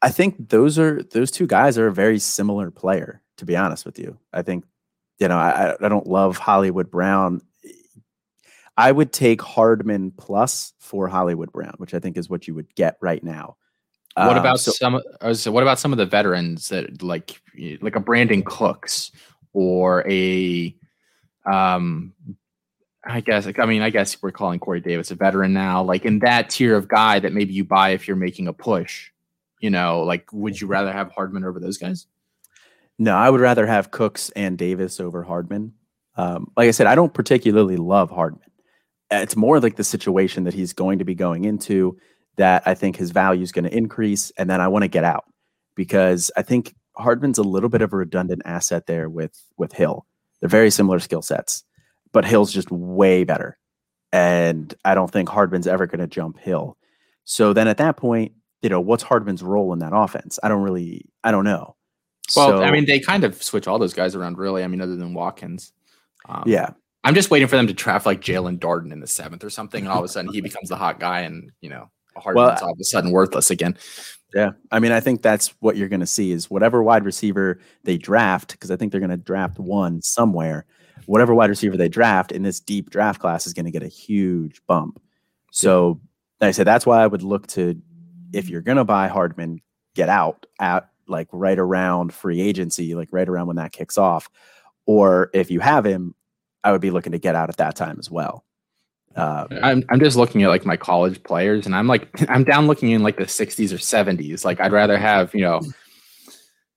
[0.00, 3.20] I think those are those two guys are a very similar player.
[3.38, 4.64] To be honest with you, I think
[5.18, 7.40] you know I I don't love Hollywood Brown.
[8.76, 12.74] I would take Hardman plus for Hollywood Brown, which I think is what you would
[12.74, 13.56] get right now.
[14.14, 15.00] What um, about so, some?
[15.34, 17.40] So what about some of the veterans that like
[17.80, 19.10] like a Brandin Cooks
[19.52, 20.74] or a
[21.50, 22.12] um
[23.04, 25.82] I guess I mean I guess we're calling Corey Davis a veteran now.
[25.82, 29.10] Like in that tier of guy that maybe you buy if you're making a push.
[29.60, 32.06] You know, like would you rather have Hardman over those guys?
[32.98, 35.72] No, I would rather have Cooks and Davis over Hardman.
[36.16, 38.50] Um, like I said, I don't particularly love Hardman.
[39.20, 41.96] It's more like the situation that he's going to be going into
[42.36, 45.04] that I think his value is going to increase, and then I want to get
[45.04, 45.24] out
[45.74, 50.06] because I think Hardman's a little bit of a redundant asset there with with Hill.
[50.40, 51.64] They're very similar skill sets,
[52.12, 53.58] but Hill's just way better,
[54.12, 56.76] and I don't think Hardman's ever going to jump Hill.
[57.24, 60.38] So then at that point, you know, what's Hardman's role in that offense?
[60.42, 61.76] I don't really, I don't know.
[62.36, 64.64] Well, so, I mean, they kind of switch all those guys around, really.
[64.64, 65.72] I mean, other than Watkins.
[66.28, 66.70] Um, yeah.
[67.04, 69.84] I'm just waiting for them to draft like Jaelon Darden in the seventh or something,
[69.84, 72.68] and all of a sudden he becomes the hot guy, and you know, Hardman's well,
[72.68, 73.76] all of a sudden worthless again.
[74.34, 74.52] Yeah.
[74.70, 77.98] I mean, I think that's what you're going to see is whatever wide receiver they
[77.98, 80.64] draft, because I think they're going to draft one somewhere.
[81.06, 83.88] Whatever wide receiver they draft in this deep draft class is going to get a
[83.88, 85.02] huge bump.
[85.50, 86.00] So,
[86.40, 87.80] like I said, that's why I would look to,
[88.32, 89.60] if you're going to buy Hardman,
[89.94, 94.30] get out at like right around free agency, like right around when that kicks off.
[94.86, 96.14] Or if you have him,
[96.64, 98.44] I would be looking to get out at that time as well.
[99.16, 102.66] Uh, I'm I'm just looking at like my college players, and I'm like I'm down
[102.66, 104.44] looking in like the 60s or 70s.
[104.44, 105.60] Like I'd rather have you know,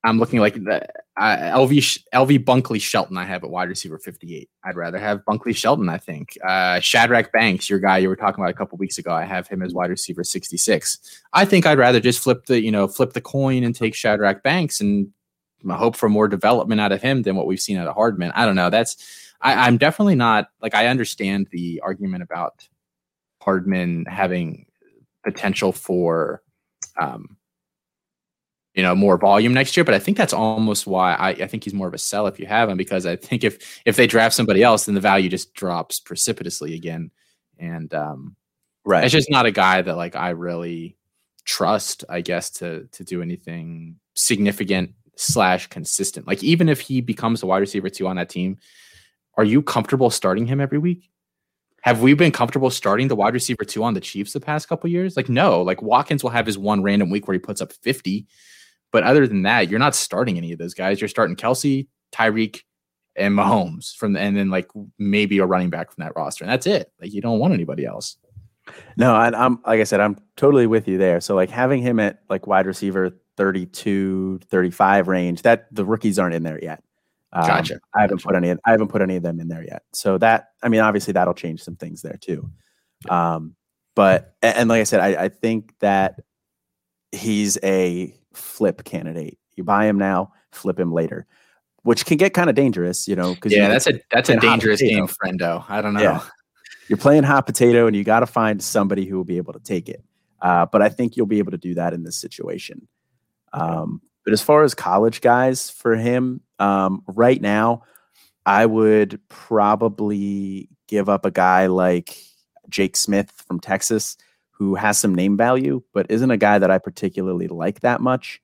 [0.04, 3.16] I'm looking like the uh, LV LV Bunkley Shelton.
[3.16, 4.50] I have at wide receiver 58.
[4.64, 5.88] I'd rather have Bunkley Shelton.
[5.88, 9.12] I think uh, Shadrach Banks, your guy you were talking about a couple weeks ago.
[9.12, 11.22] I have him as wide receiver 66.
[11.32, 14.42] I think I'd rather just flip the you know flip the coin and take Shadrach
[14.42, 15.10] Banks and
[15.70, 18.30] hope for more development out of him than what we've seen out of Hardman.
[18.34, 18.70] I don't know.
[18.70, 22.68] That's I, I'm definitely not like I understand the argument about
[23.42, 24.66] Hardman having
[25.24, 26.42] potential for
[27.00, 27.36] um,
[28.74, 29.84] you know more volume next year.
[29.84, 32.38] But I think that's almost why I, I think he's more of a sell if
[32.38, 35.28] you have him because I think if if they draft somebody else, then the value
[35.28, 37.10] just drops precipitously again.
[37.58, 38.36] And um,
[38.84, 39.02] Right.
[39.02, 40.96] it's just not a guy that like I really
[41.44, 46.26] trust, I guess, to to do anything significant slash consistent.
[46.26, 48.58] Like even if he becomes a wide receiver two on that team,
[49.36, 51.10] are you comfortable starting him every week?
[51.82, 54.90] Have we been comfortable starting the wide receiver two on the Chiefs the past couple
[54.90, 55.16] years?
[55.16, 58.26] Like no, like Watkins will have his one random week where he puts up 50.
[58.92, 61.00] But other than that, you're not starting any of those guys.
[61.00, 62.62] You're starting Kelce, Tyreek,
[63.14, 64.68] and Mahomes from the, and then like
[64.98, 66.44] maybe a running back from that roster.
[66.44, 66.90] And that's it.
[67.00, 68.16] Like you don't want anybody else.
[68.96, 71.20] No, I'm like I said, I'm totally with you there.
[71.20, 76.34] So like having him at like wide receiver 32, 35 range, that the rookies aren't
[76.34, 76.82] in there yet.
[77.36, 77.80] Um, Gotcha.
[77.94, 78.28] I haven't Gotcha.
[78.28, 78.50] put any.
[78.64, 79.82] I haven't put any of them in there yet.
[79.92, 82.50] So that I mean, obviously that'll change some things there too.
[83.10, 83.56] Um,
[83.94, 86.20] but and like I said, I, I think that
[87.12, 89.38] he's a flip candidate.
[89.54, 91.26] You buy him now, flip him later,
[91.82, 93.34] which can get kind of dangerous, you know.
[93.34, 95.64] Because Yeah, that's a that's a dangerous game, friendo.
[95.68, 96.00] I don't know.
[96.00, 96.22] Yeah.
[96.88, 99.60] you're playing hot potato, and you got to find somebody who will be able to
[99.60, 100.02] take it.
[100.40, 102.88] Uh, but I think you'll be able to do that in this situation.
[103.52, 107.84] Um, but as far as college guys for him, um, right now,
[108.44, 112.18] I would probably give up a guy like
[112.68, 114.16] Jake Smith from Texas,
[114.50, 118.42] who has some name value, but isn't a guy that I particularly like that much.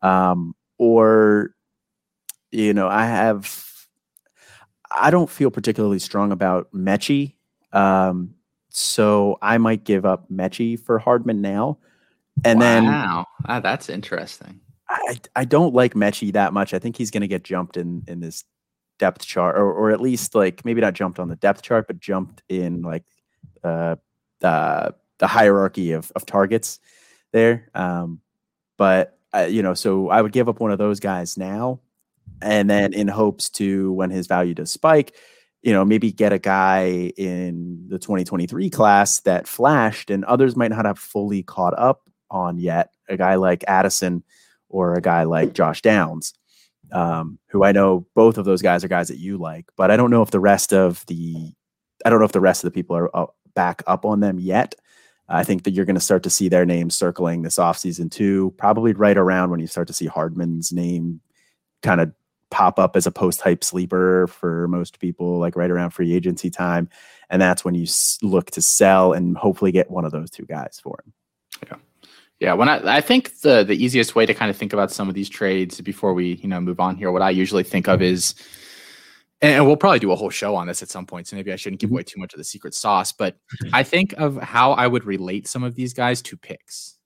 [0.00, 1.54] Um, or,
[2.50, 3.62] you know, I have,
[4.90, 7.34] I don't feel particularly strong about Mechie.
[7.74, 8.36] Um,
[8.70, 11.76] so I might give up Mechie for Hardman now.
[12.42, 14.60] And then wow, Ah, that's interesting.
[14.90, 16.74] I, I don't like Mechie that much.
[16.74, 18.44] I think he's going to get jumped in in this
[18.98, 22.00] depth chart, or or at least like maybe not jumped on the depth chart, but
[22.00, 23.04] jumped in like
[23.62, 23.96] uh,
[24.40, 26.80] the the hierarchy of of targets
[27.32, 27.70] there.
[27.74, 28.20] Um,
[28.76, 31.80] but uh, you know, so I would give up one of those guys now,
[32.42, 35.14] and then in hopes to when his value does spike,
[35.62, 40.72] you know, maybe get a guy in the 2023 class that flashed, and others might
[40.72, 42.90] not have fully caught up on yet.
[43.08, 44.24] A guy like Addison
[44.70, 46.32] or a guy like Josh Downs,
[46.92, 49.96] um, who I know both of those guys are guys that you like, but I
[49.96, 51.52] don't know if the rest of the
[52.04, 54.38] I don't know if the rest of the people are uh, back up on them
[54.38, 54.74] yet.
[55.28, 58.52] I think that you're going to start to see their names circling this offseason too,
[58.56, 61.20] probably right around when you start to see Hardman's name
[61.82, 62.12] kind of
[62.50, 66.50] pop up as a post hype sleeper for most people, like right around free agency
[66.50, 66.88] time.
[67.28, 67.86] And that's when you
[68.22, 71.12] look to sell and hopefully get one of those two guys for him.
[71.68, 71.76] Yeah,
[72.40, 75.14] when I I think the the easiest way to kind of think about some of
[75.14, 78.34] these trades before we you know move on here, what I usually think of is,
[79.42, 81.56] and we'll probably do a whole show on this at some point, so maybe I
[81.56, 83.36] shouldn't give away too much of the secret sauce, but
[83.72, 86.96] I think of how I would relate some of these guys to picks,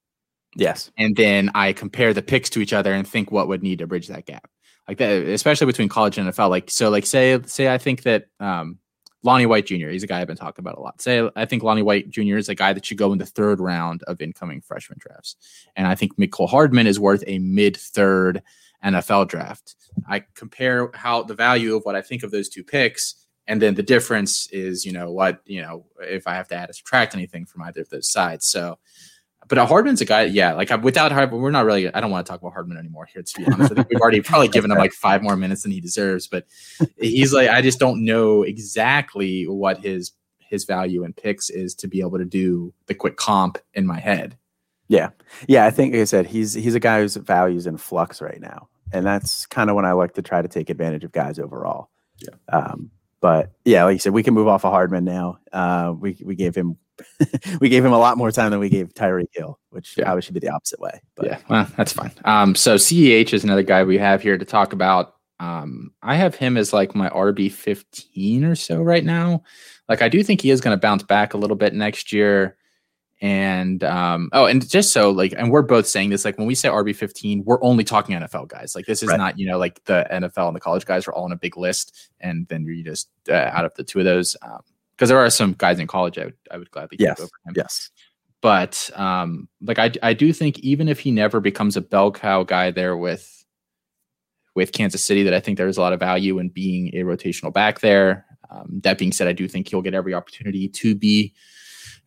[0.56, 0.90] Yes.
[0.96, 3.86] and then I compare the picks to each other and think what would need to
[3.88, 4.48] bridge that gap,
[4.88, 6.50] like that, especially between college and NFL.
[6.50, 8.78] Like so, like say say I think that um,
[9.24, 9.88] Lonnie White Jr.
[9.88, 11.00] He's a guy I've been talking about a lot.
[11.00, 12.36] Say I think Lonnie White Jr.
[12.36, 15.36] is a guy that should go in the third round of incoming freshman drafts,
[15.76, 18.42] and I think Mecole Hardman is worth a mid third
[18.84, 19.76] NFL draft.
[20.08, 23.74] I compare how the value of what I think of those two picks, and then
[23.74, 27.14] the difference is you know what you know if I have to add or subtract
[27.14, 28.46] anything from either of those sides.
[28.46, 28.78] So.
[29.48, 30.54] But Hardman's a guy, yeah.
[30.54, 31.92] Like without Hardman, we're not really.
[31.92, 33.22] I don't want to talk about Hardman anymore here.
[33.22, 35.72] To be honest, I think we've already probably given him like five more minutes than
[35.72, 36.26] he deserves.
[36.26, 36.46] But
[36.98, 41.88] he's like, I just don't know exactly what his his value in picks is to
[41.88, 44.36] be able to do the quick comp in my head.
[44.88, 45.10] Yeah,
[45.48, 48.40] yeah, I think like I said, he's he's a guy whose values in flux right
[48.40, 51.38] now, and that's kind of when I like to try to take advantage of guys
[51.38, 51.90] overall.
[52.20, 52.56] Yeah.
[52.56, 52.90] Um,
[53.24, 55.38] but yeah, like you said, we can move off of Hardman now.
[55.50, 56.76] Uh, we we gave him
[57.60, 60.04] we gave him a lot more time than we gave Tyreek Hill, which Yeah.
[60.04, 61.00] probably should be the opposite way.
[61.16, 62.12] But yeah, well, that's fine.
[62.26, 65.14] Um, so CEH is another guy we have here to talk about.
[65.40, 69.42] Um, I have him as like my RB fifteen or so right now.
[69.88, 72.58] Like I do think he is going to bounce back a little bit next year.
[73.20, 76.54] And um, oh, and just so like, and we're both saying this, like when we
[76.54, 78.74] say RB fifteen, we're only talking NFL guys.
[78.74, 79.16] Like this is Right.
[79.16, 81.56] not, you know, like the NFL and the college guys are all on a big
[81.56, 84.36] list, and then you just uh, out of the two of those,
[84.96, 87.54] because there are some guys in college I would I would gladly yes, over him
[87.56, 87.90] yes,
[88.40, 92.42] but um like I I do think even if he never becomes a bell cow
[92.42, 93.44] guy there with
[94.54, 97.52] with Kansas City that I think there's a lot of value in being a rotational
[97.52, 98.26] back there.
[98.50, 101.32] Um, that being said, I do think he'll get every opportunity to be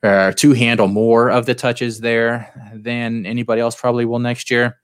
[0.03, 4.79] uh, to handle more of the touches there than anybody else probably will next year,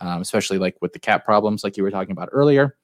[0.00, 2.76] um, especially like with the cap problems like you were talking about earlier.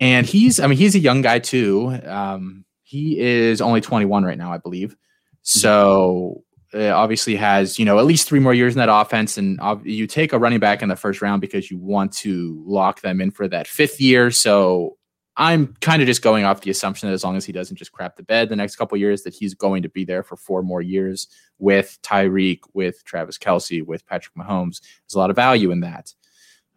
[0.00, 1.98] And he's, I mean, he's a young guy too.
[2.06, 4.96] Um, he is only 21 right now, I believe.
[5.42, 9.58] So uh, obviously has you know at least three more years in that offense, and
[9.84, 13.20] you take a running back in the first round because you want to lock them
[13.20, 14.30] in for that fifth year.
[14.30, 14.96] So
[15.40, 17.92] I'm kind of just going off the assumption that as long as he doesn't just
[17.92, 20.62] crap the bed the next couple years, that he's going to be there for four
[20.62, 24.82] more years with Tyreek, with Travis Kelce, with Patrick Mahomes.
[24.82, 26.12] There's a lot of value in that.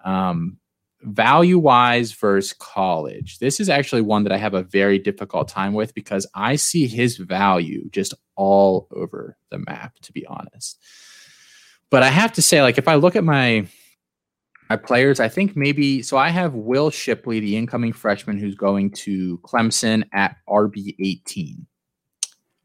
[0.06, 0.60] Um,
[1.02, 5.74] value wise versus college, this is actually one that I have a very difficult time
[5.74, 10.80] with because I see his value just all over the map, to be honest.
[11.90, 13.68] But I have to say, like, if I look at my
[14.70, 16.18] my players, I think maybe so.
[16.18, 21.66] I have Will Shipley, the incoming freshman who's going to Clemson at RB 18.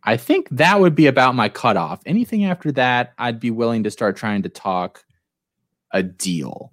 [0.04, 2.00] I think that would be about my cutoff.
[2.06, 5.04] Anything after that, I'd be willing to start trying to talk
[5.92, 6.72] a deal.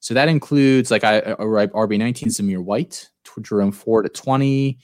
[0.00, 3.08] So that includes like I uh, RB 19 Zamir White,
[3.42, 4.78] Jerome Ford at 20,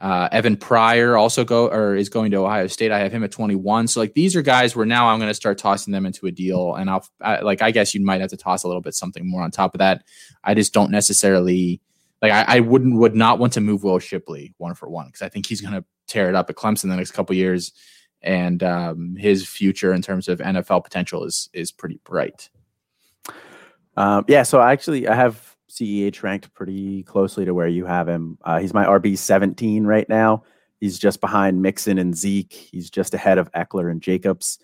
[0.00, 2.92] uh, Evan Pryor also go or is going to Ohio State.
[2.92, 3.88] I have him at 21.
[3.88, 6.30] So like these are guys where now I'm going to start tossing them into a
[6.30, 8.94] deal, and I'll I, like I guess you might have to toss a little bit
[8.94, 10.04] something more on top of that.
[10.44, 11.80] I just don't necessarily
[12.20, 15.22] like I, I wouldn't would not want to move Will Shipley one for one because
[15.22, 17.72] I think he's going to tear it up at Clemson the next couple years,
[18.20, 22.50] and um, his future in terms of NFL potential is is pretty bright.
[23.96, 28.38] Um, yeah, so actually I have CEH ranked pretty closely to where you have him.
[28.44, 30.44] Uh, he's my RB 17 right now.
[30.80, 32.52] He's just behind Mixon and Zeke.
[32.52, 34.58] He's just ahead of Ekeler and Jacobs.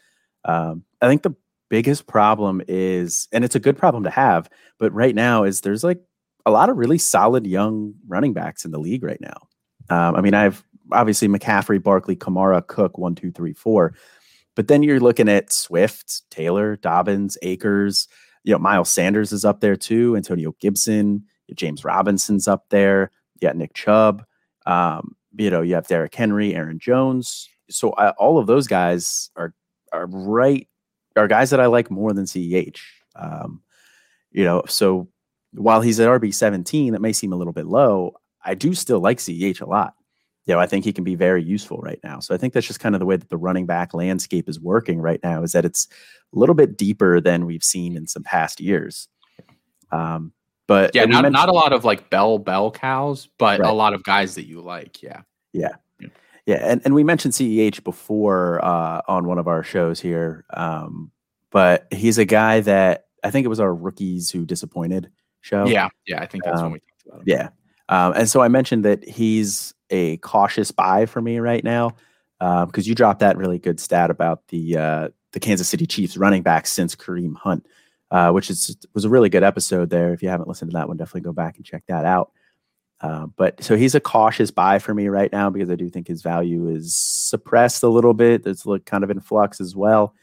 [0.44, 1.34] Um, I think the
[1.70, 5.82] biggest problem is, and it's a good problem to have, but right now is there's
[5.82, 6.00] like
[6.44, 9.48] a lot of really solid young running backs in the league right now.
[9.88, 10.62] Um, I mean, I have
[10.92, 13.94] obviously McCaffrey, Barkley, Kamara, Cook, one, two, three, four.
[14.54, 18.06] But then you're looking at Swift, Taylor, Dobbins, Akers,
[18.44, 20.16] you know, Miles Sanders is up there too.
[20.16, 21.24] Antonio Gibson,
[21.54, 23.10] James Robinson's up there.
[23.34, 24.24] You got Nick Chubb.
[24.66, 27.48] Um, you know, you have Derrick Henry, Aaron Jones.
[27.70, 29.54] So all of those guys are
[29.92, 30.68] are right
[31.16, 32.78] are guys that I like more than CEH.
[33.16, 33.62] Um,
[34.30, 35.08] you know, so
[35.52, 38.14] while he's at RB seventeen, that may seem a little bit low.
[38.44, 39.94] I do still like CEH a lot.
[40.46, 42.18] You know, I think he can be very useful right now.
[42.18, 44.58] So I think that's just kind of the way that the running back landscape is
[44.58, 45.42] working right now.
[45.42, 45.86] Is that it's
[46.34, 49.08] a little bit deeper than we've seen in some past years.
[49.92, 50.32] Um,
[50.66, 53.70] but yeah, not, not a lot of like bell bell cows, but right.
[53.70, 55.02] a lot of guys that you like.
[55.02, 55.22] Yeah.
[55.52, 55.76] Yeah.
[56.00, 56.08] Yeah.
[56.46, 56.56] yeah.
[56.62, 60.44] And, and we mentioned CEH before uh, on one of our shows here.
[60.54, 61.10] Um,
[61.50, 65.66] but he's a guy that I think it was our rookies who disappointed show.
[65.66, 65.88] Yeah.
[66.06, 66.22] Yeah.
[66.22, 67.24] I think that's um, when we talked about him.
[67.26, 67.48] Yeah.
[67.88, 71.90] Um, and so I mentioned that he's a cautious buy for me right now
[72.40, 76.16] because um, you dropped that really good stat about the uh, the Kansas City Chiefs
[76.16, 77.66] running back since Kareem Hunt,
[78.10, 80.12] uh, which is was a really good episode there.
[80.12, 82.32] If you haven't listened to that one, definitely go back and check that out.
[83.00, 86.08] Uh, but so he's a cautious buy for me right now because I do think
[86.08, 88.46] his value is suppressed a little bit.
[88.46, 90.14] It's like kind of in flux as well.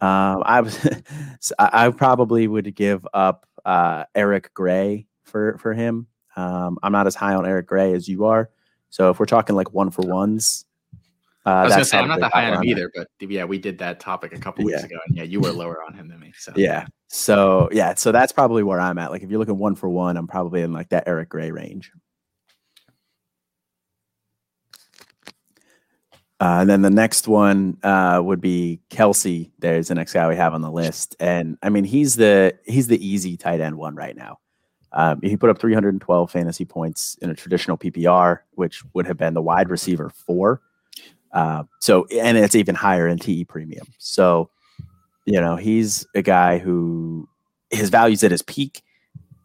[0.00, 0.88] Um, I was,
[1.58, 6.06] I probably would give up uh, Eric Gray for for him.
[6.36, 8.50] Um, I'm not as high on Eric Gray as you are.
[8.90, 10.64] So if we're talking like one for ones,
[11.46, 13.58] uh, I was gonna say I'm not that high on him either, but yeah, we
[13.58, 16.20] did that topic a couple weeks ago, and yeah, you were lower on him than
[16.20, 16.32] me.
[16.36, 19.10] So yeah, so yeah, so that's probably where I'm at.
[19.10, 21.90] Like if you're looking one for one, I'm probably in like that Eric Gray range.
[26.40, 29.50] Uh, and then the next one uh, would be Kelce.
[29.58, 32.88] There's the next guy we have on the list, and I mean he's the he's
[32.88, 34.38] the easy tight end one right now.
[34.92, 39.34] Um, he put up 312 fantasy points in a traditional PPR, which would have been
[39.34, 40.62] the wide receiver four
[41.32, 43.86] uh, so, and it's even higher in TE premium.
[43.98, 44.50] So,
[45.24, 47.28] you know, he's a guy who
[47.70, 48.82] his value's at his peak,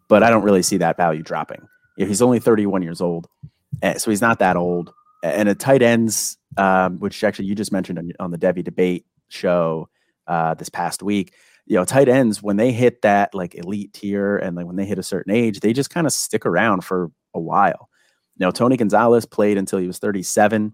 [0.08, 1.67] but I don't really see that value dropping.
[1.98, 3.27] He's only 31 years old,
[3.81, 4.94] eh, so he's not that old.
[5.23, 9.06] And a tight ends, um, which actually you just mentioned on, on the Devy debate
[9.27, 9.89] show
[10.27, 11.33] uh, this past week,
[11.65, 14.85] you know, tight ends when they hit that like elite tier and like when they
[14.85, 17.89] hit a certain age, they just kind of stick around for a while.
[18.37, 20.73] You know, Tony Gonzalez played until he was 37.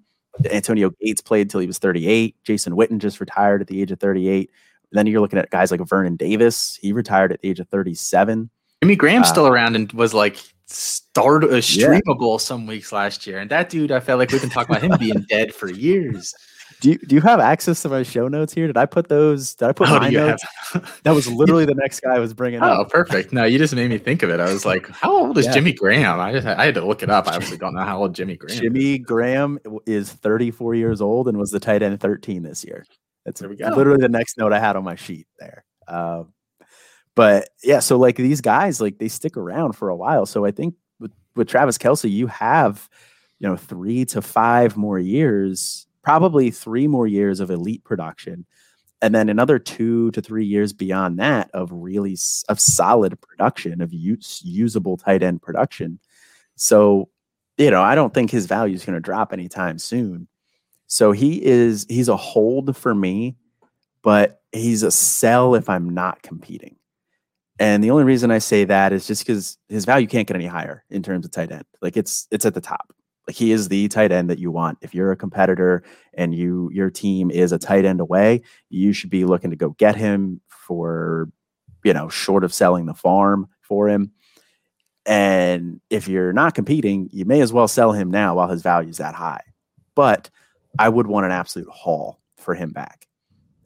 [0.51, 2.35] Antonio Gates played until he was 38.
[2.43, 4.49] Jason Witten just retired at the age of 38.
[4.91, 6.79] And then you're looking at guys like Vernon Davis.
[6.81, 8.49] He retired at the age of 37.
[8.81, 12.37] Jimmy Graham's uh, still around and was like start a uh, streamable yeah.
[12.37, 13.39] some weeks last year.
[13.39, 16.33] And that dude, I felt like we can talk about him being dead for years.
[16.81, 18.67] Do you, do you have access to my show notes here?
[18.67, 19.53] Did I put those?
[19.55, 20.43] Did I put oh, my notes?
[21.03, 22.79] that was literally the next guy I was bringing oh, up.
[22.79, 23.33] Oh, perfect.
[23.33, 24.39] No, you just made me think of it.
[24.39, 25.53] I was like, how old is yeah.
[25.53, 26.21] Jimmy Graham?
[26.21, 27.27] I just I had to look it up.
[27.27, 28.59] I obviously don't know how old Jimmy Graham.
[28.59, 28.99] Jimmy is.
[28.99, 32.85] Graham is 34 years old and was the tight end 13 this year.
[33.25, 35.65] That's literally the next note I had on my sheet there.
[35.85, 36.23] Uh,
[37.13, 40.25] but yeah, so like these guys, like they stick around for a while.
[40.25, 42.87] So I think with, with Travis Kelce, you have,
[43.39, 48.45] you know, three to five more years probably three more years of elite production.
[49.01, 52.17] and then another two to three years beyond that of really
[52.49, 55.99] of solid production of use, usable tight end production.
[56.55, 57.09] So,
[57.57, 60.27] you know, I don't think his value is going to drop anytime soon.
[60.87, 63.37] So he is he's a hold for me,
[64.01, 66.75] but he's a sell if I'm not competing.
[67.59, 70.47] And the only reason I say that is just because his value can't get any
[70.47, 71.65] higher in terms of tight end.
[71.81, 72.93] Like it's it's at the top.
[73.29, 74.77] He is the tight end that you want.
[74.81, 79.09] If you're a competitor and you your team is a tight end away, you should
[79.09, 81.29] be looking to go get him for,
[81.83, 84.11] you know, short of selling the farm for him.
[85.05, 88.89] And if you're not competing, you may as well sell him now while his value
[88.89, 89.41] is that high.
[89.95, 90.29] But
[90.77, 93.07] I would want an absolute haul for him back.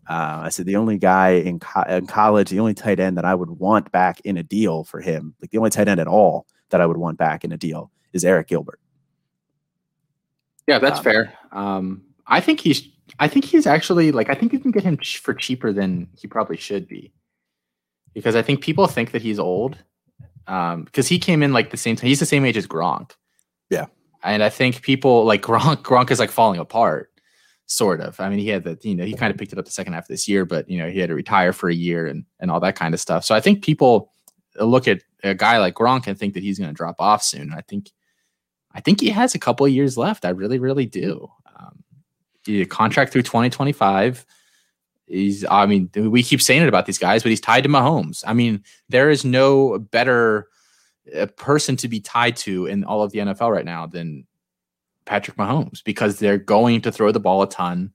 [0.09, 3.26] Uh, I said the only guy in, co- in college, the only tight end that
[3.26, 6.07] I would want back in a deal for him, like the only tight end at
[6.07, 8.80] all that I would want back in a deal is Arik Gilbert.
[10.68, 11.34] Yeah, that's um, fair.
[11.51, 12.88] Um, I think he's.
[13.20, 14.30] I think he's actually like.
[14.30, 17.14] I think you can get him ch- for cheaper than he probably should be,
[18.14, 19.78] because I think people think that he's old,
[20.47, 22.07] um, because he came in like the same time.
[22.07, 23.11] He's the same age as Gronk.
[23.70, 23.88] Yeah,
[24.24, 25.84] and I think people like Gronk.
[25.84, 27.11] Gronk is like falling apart,
[27.66, 28.20] sort of.
[28.20, 29.93] I mean, he had the you know he kind of picked it up the second
[29.93, 32.26] half of this year, but you know he had to retire for a year and
[32.39, 33.26] and all that kind of stuff.
[33.26, 34.14] So I think people
[34.59, 37.53] look at a guy like Gronk and think that he's going to drop off soon.
[37.53, 37.91] I think
[38.74, 40.26] I think he has a couple of years left.
[40.26, 41.30] I really, really do.
[41.55, 44.26] Um, contract through 2025.
[45.05, 48.24] He's, I mean, we keep saying it about these guys, but he's tied to Mahomes.
[48.26, 50.47] I mean, there is no better
[51.15, 54.26] uh, person to be tied to in all of the NFL right now than
[55.05, 57.93] Patrick Mahomes because they're going to throw the ball a ton.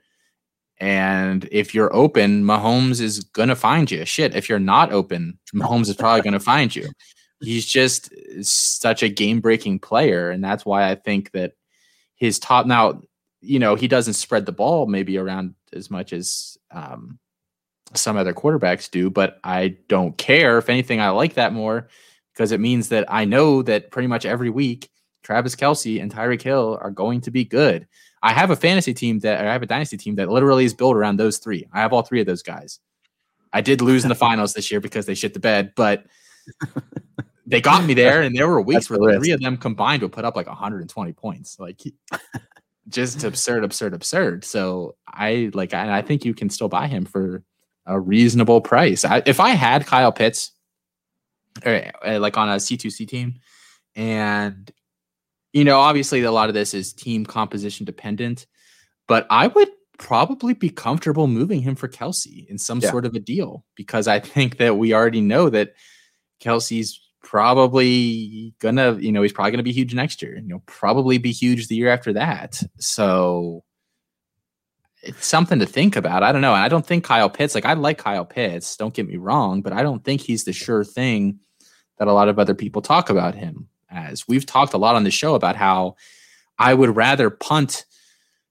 [0.80, 4.04] And if you're open, Mahomes is going to find you.
[4.04, 6.88] Shit, if you're not open, Mahomes is probably going to find you
[7.40, 8.12] he's just
[8.42, 10.30] such a game breaking player.
[10.30, 11.52] And that's why I think that
[12.16, 13.02] his top now,
[13.40, 17.18] you know, he doesn't spread the ball maybe around as much as um,
[17.94, 20.58] some other quarterbacks do, but I don't care.
[20.58, 21.88] If anything, I like that more
[22.32, 24.90] because it means that I know that pretty much every week,
[25.22, 27.86] Travis Kelce and Tyreek Hill are going to be good.
[28.22, 30.96] I have a fantasy team that I have a dynasty team that literally is built
[30.96, 31.68] around those three.
[31.72, 32.80] I have all three of those guys.
[33.52, 36.04] I did lose in the finals this year because they shit the bed, but
[37.48, 40.12] they got me there, and there were weeks where the three of them combined would
[40.12, 41.80] put up like 120 points, like
[42.88, 44.44] just absurd, absurd, absurd.
[44.44, 47.42] So I like, I, I think you can still buy him for
[47.86, 49.04] a reasonable price.
[49.04, 50.52] I, if I had Kyle Pitts,
[51.64, 53.40] or, uh, like on a C2C team,
[53.96, 54.70] and
[55.52, 58.46] you know, obviously a lot of this is team composition dependent,
[59.06, 62.90] but I would probably be comfortable moving him for Kelce in some yeah.
[62.90, 65.72] sort of a deal because I think that we already know that
[66.40, 70.36] Kelce's probably gonna, you know, he's probably gonna be huge next year.
[70.36, 72.62] You know, probably be huge the year after that.
[72.78, 73.64] So
[75.02, 76.22] it's something to think about.
[76.22, 76.52] I don't know.
[76.52, 79.72] I don't think Kyle Pitts, like I like Kyle Pitts, don't get me wrong, but
[79.72, 81.38] I don't think he's the sure thing
[81.98, 84.26] that a lot of other people talk about him as.
[84.26, 85.96] We've talked a lot on the show about how
[86.58, 87.84] I would rather punt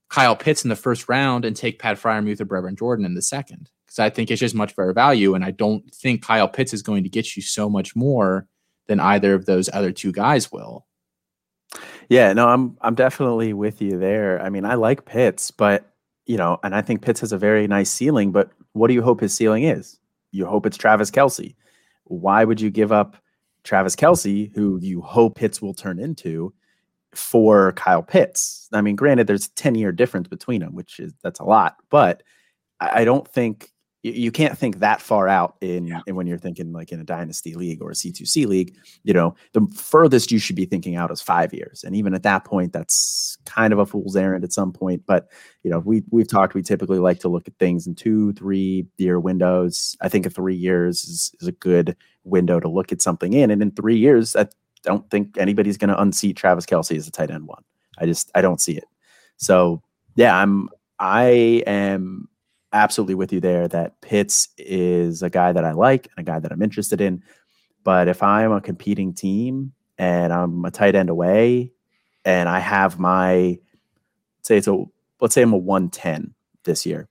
[0.10, 3.22] Kyle Pitts in the first round and take Pat Freiermuth or Brevin Jordan in the
[3.22, 5.36] second because I think it's just much better value.
[5.36, 8.48] And I don't think Kyle Pitts is going to get you so much more
[8.88, 10.86] than either of those other two guys will.
[12.10, 14.42] Yeah, no, I'm I'm definitely with you there.
[14.42, 15.94] I mean, I like Pitts, but
[16.26, 19.02] you know, and I think Pitts has a very nice ceiling, but what do you
[19.02, 20.00] hope his ceiling is?
[20.32, 21.56] You hope it's Travis Kelce.
[22.06, 23.18] Why would you give up
[23.64, 26.54] Travis Kelce, who you hope Pitts will turn into,
[27.14, 28.70] for Kyle Pitts?
[28.72, 31.76] I mean, granted, there's a 10 year difference between them, which is that's a lot,
[31.90, 32.24] but
[32.80, 33.72] I don't think
[34.04, 36.02] you, can't think that far out in, yeah.
[36.08, 38.76] in, when you're thinking like in a dynasty league or a C2C league.
[39.04, 42.24] You know, the furthest you should be thinking out is five years, and even at
[42.24, 45.04] that point, that's kind of a fool's errand at some point.
[45.06, 45.30] But
[45.64, 46.54] you know, we we've talked.
[46.54, 49.96] We typically like to look at things in two, three year windows.
[50.02, 53.52] I think a three years is, is a good window to look at something in,
[53.52, 54.48] and in three years, I
[54.84, 57.64] don't think anybody's going to unseat Travis Kelce as a tight end one.
[57.98, 58.86] I just I don't see it.
[59.38, 59.82] So
[60.16, 60.70] yeah, I'm
[61.00, 62.28] I am
[62.74, 66.40] absolutely with you there that Pitts is a guy that I like and a guy
[66.40, 67.24] that I'm interested in.
[67.84, 71.72] But if I'm a competing team and I'm a tight end away
[72.26, 73.58] and I have my
[74.44, 74.84] say it's a
[75.20, 77.08] let's say I'm a 110 this year.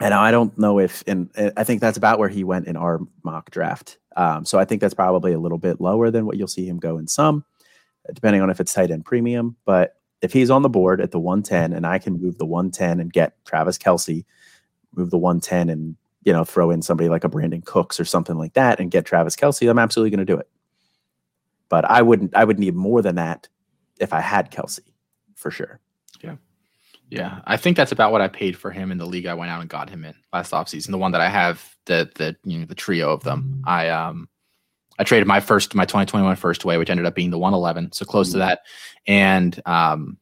[0.00, 3.00] And I don't know if and I think that's about where he went in our
[3.22, 3.98] mock draft.
[4.16, 6.78] Um, so I think that's probably a little bit lower than what you'll see him
[6.78, 7.44] go in some,
[8.12, 9.56] depending on if it's tight end premium.
[9.64, 13.00] But if he's on the board at the 110 and I can move the 110
[13.00, 14.24] and get Travis Kelce
[14.94, 18.36] move the 110 and you know throw in somebody like a Brandin Cooks or something
[18.36, 20.48] like that and get Travis Kelce, I'm absolutely going to do it.
[21.68, 22.34] But I wouldn't.
[22.34, 23.48] I would need more than that
[23.98, 24.80] if I had Kelce
[25.36, 25.80] for sure.
[26.22, 26.36] Yeah,
[27.08, 29.50] Yeah, I think that's about what I paid for him in the league I went
[29.50, 30.90] out and got him in last offseason.
[30.90, 33.62] The one that I have, the the you know the trio of them.
[33.66, 34.28] I um
[34.98, 38.04] I traded my first my 2021 first away, which ended up being the 111, so
[38.04, 38.34] close mm-hmm.
[38.34, 38.60] to that,
[39.06, 40.18] and um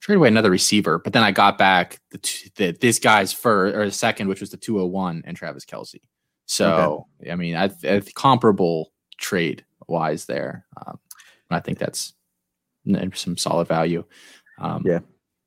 [0.00, 3.84] traded away another receiver, but then I got back the, the this guy's first or
[3.84, 6.00] the second, which was the 201 and Travis Kelce.
[6.46, 7.30] So okay.
[7.30, 10.66] I mean, I, I comparable trade wise there.
[10.84, 10.98] Um,
[11.50, 12.14] I think that's
[13.14, 14.04] some solid value.
[14.58, 15.00] Um, yeah,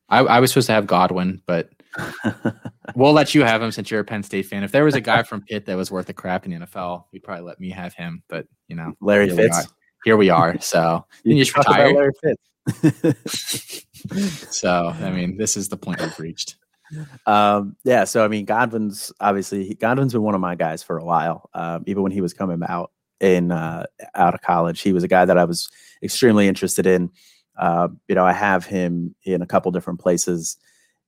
[0.10, 1.70] I, I, was supposed to have Godwin, but
[2.95, 4.64] we'll let you have him since you're a Penn State fan.
[4.64, 7.06] If there was a guy from Pitt that was worth a crap in the NFL,
[7.12, 8.24] you'd probably let me have him.
[8.28, 9.68] But you know, Larry here Fitz.
[9.68, 9.74] We
[10.06, 10.60] here we are.
[10.60, 11.93] So you, you just retire.
[11.93, 13.86] Larry Fitz.
[14.49, 16.56] so I mean, this is the point we've reached.
[17.26, 21.04] Um, yeah, so I mean, Godwin's obviously Godwin's been one of my guys for a
[21.04, 21.49] while.
[21.54, 23.86] Um, even when he was coming out in uh,
[24.16, 25.70] out of college, he was a guy that I was
[26.01, 27.12] extremely interested in.
[27.58, 30.58] Uh, you know, I have him in a couple different places,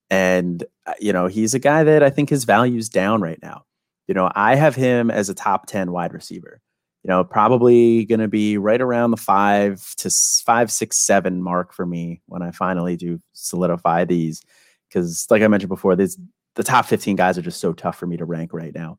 [0.10, 3.66] and uh, you know, he's a guy that I think his value's down right now.
[4.08, 6.62] You know, I have him as a top ten wide receiver
[7.06, 10.10] you know, probably going to be right around the five to
[10.44, 14.42] five, six, seven mark for me when I finally do solidify these.
[14.90, 16.20] Because, like I mentioned before, this
[16.56, 18.98] the top 15 guys are just so tough for me to rank right now.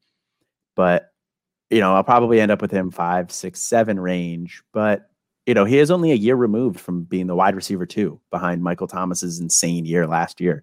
[0.76, 1.10] But,
[1.68, 4.62] you know, I'll probably end up with him five, six, seven range.
[4.72, 5.10] But,
[5.44, 8.62] you know, he is only a year removed from being the wide receiver two behind
[8.62, 10.62] Michael Thomas's insane year last year.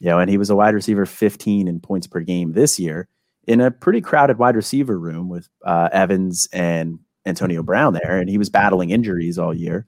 [0.00, 3.08] You know, and he was a wide receiver 15 in points per game this year
[3.46, 8.28] in a pretty crowded wide receiver room with uh, Evans and Antonio Brown there, and
[8.28, 9.86] he was battling injuries all year.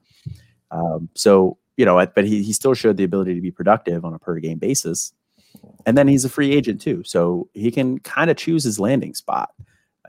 [0.71, 4.13] Um, so you know, but he he still showed the ability to be productive on
[4.13, 5.13] a per game basis.
[5.85, 9.13] And then he's a free agent too, so he can kind of choose his landing
[9.13, 9.49] spot.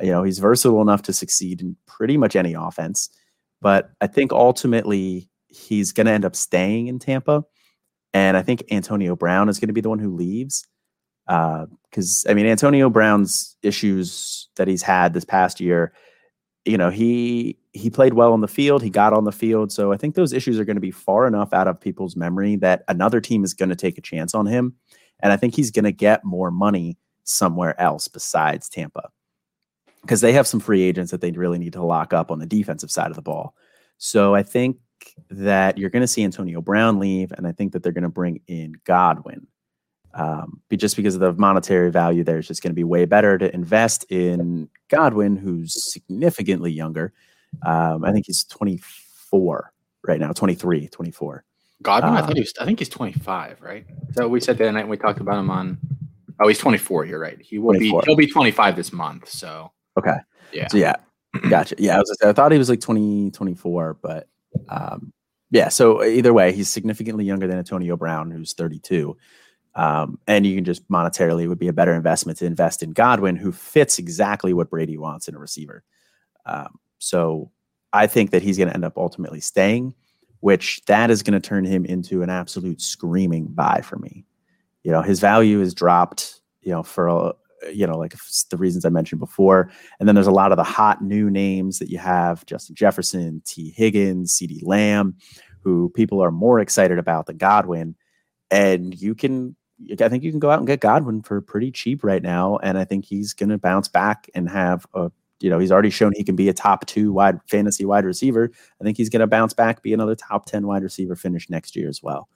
[0.01, 3.09] You know, he's versatile enough to succeed in pretty much any offense.
[3.62, 7.44] But I think ultimately he's going to end up staying in Tampa,
[8.12, 10.66] and I think Antonio Brown is going to be the one who leaves
[11.27, 15.93] because uh, I mean Antonio Brown's issues that he's had this past year,
[16.64, 19.93] you know he he played well on the field, he got on the field, so
[19.93, 22.85] I think those issues are going to be far enough out of people's memory that
[22.89, 24.74] another team is going to take a chance on him,
[25.20, 29.11] and I think he's going to get more money somewhere else besides Tampa
[30.03, 32.47] because they have some free agents that they really need to lock up on the
[32.47, 33.57] defensive side of the ball.
[33.99, 34.79] So I think
[35.31, 38.09] that you're going to see Antonio Brown leave, and I think that they're going to
[38.09, 39.47] bring in Godwin
[40.17, 43.37] um, just because of the monetary value there is just going to be way better
[43.37, 47.12] to invest in Godwin, who's significantly younger.
[47.64, 49.73] Um, I think he's 24
[50.07, 51.45] right now, 23, 24.
[51.83, 53.85] Godwin, I thought he was, I think he's 25, right?
[54.12, 55.79] So we said the other night we talked about him on,
[56.41, 57.05] oh, he's 24.
[57.05, 57.39] You're right.
[57.41, 58.01] He will 24.
[58.01, 59.29] be, he'll be 25 this month.
[59.29, 60.17] So, okay.
[60.51, 60.69] Yeah.
[60.69, 60.97] So, yeah.
[61.51, 61.75] Gotcha.
[61.79, 61.97] Yeah.
[61.97, 64.29] I was, I thought he was like 20, 24, but,
[64.71, 65.12] um,
[65.51, 65.69] yeah.
[65.69, 69.14] So either way, he's significantly younger than Antonio Brown, who's 32.
[69.77, 73.37] Um, and you can just monetarily would be a better investment to invest in Godwin,
[73.37, 75.85] who fits exactly what Brady wants in a receiver.
[76.47, 77.51] Um, so
[77.93, 79.95] I think that he's going to end up ultimately staying,
[80.41, 84.24] which that is going to turn him into an absolute screaming buy for me.
[84.83, 87.35] You know, his value is dropped, you know, for,
[87.70, 88.14] you know, like
[88.51, 89.70] the reasons I mentioned before.
[90.01, 93.43] And then there's a lot of the hot new names that you have Justin Jefferson,
[93.45, 95.16] Tee Higgins, CeeDee Lamb,
[95.61, 97.95] who people are more excited about than Godwin.
[98.51, 99.57] And you can
[100.01, 102.79] I think you can go out and get Godwin for pretty cheap right now, and
[102.79, 105.11] I think he's going to bounce back and have a.
[105.39, 108.51] You know, he's already shown he can be a top two wide fantasy wide receiver.
[108.81, 111.77] I think he's going to bounce back, be another top ten wide receiver finish next
[111.77, 112.31] year as well.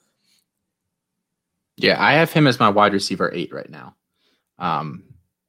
[1.78, 3.96] Yeah, I have him as my wide receiver eight right now,
[4.58, 5.02] um,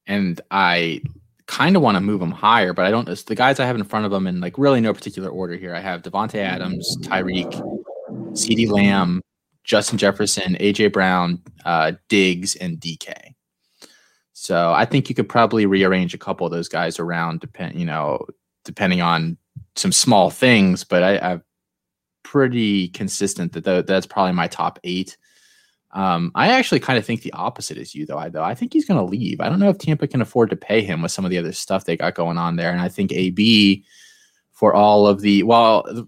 [0.07, 1.01] and I
[1.45, 3.05] kind of want to move him higher, but I don't.
[3.05, 5.75] The guys I have in front of him in like really no particular order here.
[5.75, 7.51] I have Davante Adams, Tyreek,
[8.31, 9.21] CeeDee Lamb,
[9.63, 13.35] Justin Jefferson, AJ Brown, uh, Diggs, and DK.
[14.33, 17.85] So I think you could probably rearrange a couple of those guys around, depend you
[17.85, 18.25] know,
[18.65, 19.37] depending on
[19.75, 20.83] some small things.
[20.83, 21.43] But I, I'm
[22.23, 25.17] pretty consistent that th- that's probably my top eight.
[25.93, 28.17] Um, I actually kind of think the opposite is you, though.
[28.17, 29.41] I though I think he's going to leave.
[29.41, 31.51] I don't know if Tampa can afford to pay him with some of the other
[31.51, 33.83] stuff they got going on there, and I think AB
[34.53, 36.07] for all of the well,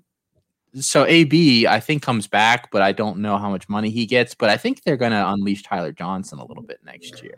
[0.75, 4.33] so AB, I think comes back, but I don't know how much money he gets.
[4.33, 7.37] But I think they're going to unleash Tyler Johnson a little bit next year.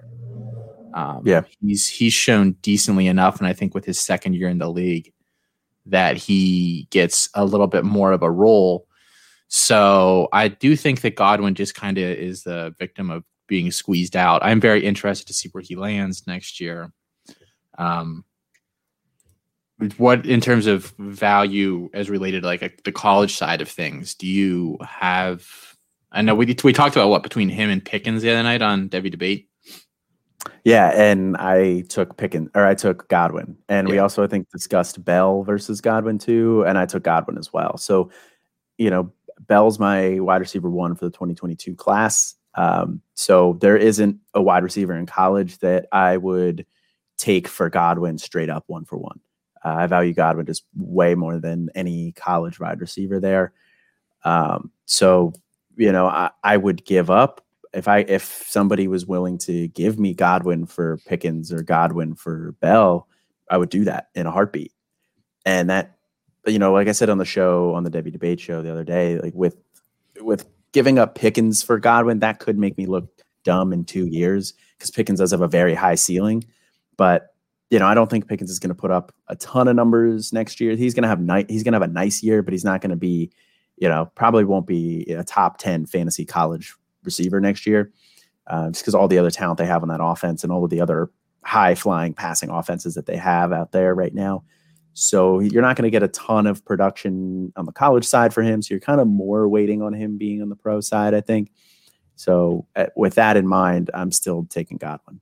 [0.93, 4.59] Um, yeah, he's he's shown decently enough, and I think with his second year in
[4.59, 5.11] the league,
[5.85, 8.87] that he gets a little bit more of a role.
[9.47, 14.15] So I do think that Godwin just kind of is the victim of being squeezed
[14.15, 14.43] out.
[14.43, 16.91] I'm very interested to see where he lands next year.
[17.77, 18.23] Um,
[19.97, 24.15] what in terms of value as related to like a, the college side of things
[24.15, 25.75] do you have
[26.15, 28.89] I know we we talked about what between him and Pickens the other night on
[28.89, 29.49] Devy Debate.
[30.63, 33.91] Yeah, and I took Pickens or I took Godwin, and yeah.
[33.91, 37.77] we also I think discussed Bell versus Godwin too, and I took Godwin as well.
[37.77, 38.11] So,
[38.77, 39.11] you know,
[39.41, 42.35] Bell's my wide receiver one for the 2022 class.
[42.55, 46.65] Um, so there isn't a wide receiver in college that I would
[47.17, 49.19] take for Godwin straight up one for one.
[49.65, 53.51] Uh, I value Godwin just way more than any college wide receiver there.
[54.23, 55.33] Um, so
[55.77, 57.45] you know, I, I would give up
[57.75, 62.53] if I if somebody was willing to give me Godwin for Pickens or Godwin for
[62.61, 63.07] Bell,
[63.49, 64.71] I would do that in a heartbeat.
[65.45, 65.97] And that,
[66.47, 68.85] you know, like I said on the show on the Devy Debate show the other
[68.85, 69.57] day, like with
[70.21, 73.09] with giving up Pickens for Godwin, that could make me look
[73.43, 76.45] dumb in two years because Pickens does have a very high ceiling.
[76.97, 77.34] But
[77.69, 80.31] you know, I don't think Pickens is going to put up a ton of numbers
[80.31, 80.75] next year.
[80.75, 81.49] He's going to have night.
[81.49, 83.31] He's going to have a nice year, but he's not going to be,
[83.77, 87.91] you know, probably won't be a top ten fantasy college receiver next year,
[88.47, 90.69] uh, just because all the other talent they have on that offense and all of
[90.69, 91.09] the other
[91.43, 94.43] high flying passing offenses that they have out there right now.
[94.93, 98.41] So you're not going to get a ton of production on the college side for
[98.41, 98.61] him.
[98.61, 101.51] So you're kind of more waiting on him being on the pro side, I think.
[102.15, 105.19] So uh, with that in mind, I'm still taking Godwin.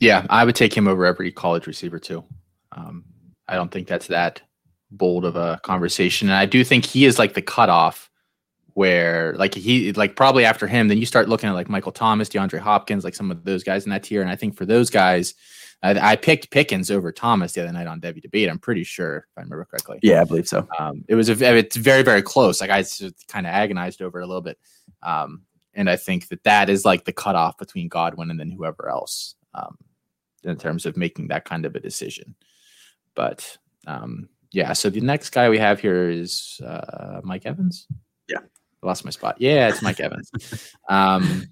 [0.00, 2.24] Yeah, I would take him over every college receiver too.
[2.72, 3.04] Um,
[3.48, 4.42] I don't think that's that
[4.90, 8.10] bold of a conversation, and I do think he is like the cutoff
[8.74, 12.28] where like he like probably after him, then you start looking at like Michael Thomas,
[12.28, 14.20] DeAndre Hopkins, like some of those guys in that tier.
[14.20, 15.34] And I think for those guys,
[15.82, 18.50] I, I picked Pickens over Thomas the other night on Devy Debate.
[18.50, 19.98] I'm pretty sure if I remember correctly.
[20.02, 20.68] Yeah, I believe so.
[20.78, 22.60] Um, it was a, it's very very close.
[22.60, 22.84] Like I
[23.28, 24.58] kind of agonized over it a little bit,
[25.02, 25.40] um,
[25.72, 29.36] and I think that that is like the cutoff between Godwin and then whoever else
[29.54, 29.78] um,
[30.46, 32.34] in terms of making that kind of a decision.
[33.14, 37.86] But um, yeah, so the next guy we have here is uh, Mike Evans.
[38.28, 38.38] Yeah
[38.86, 39.36] lost my spot.
[39.38, 40.30] Yeah, it's Mike Evans.
[40.88, 41.46] Um,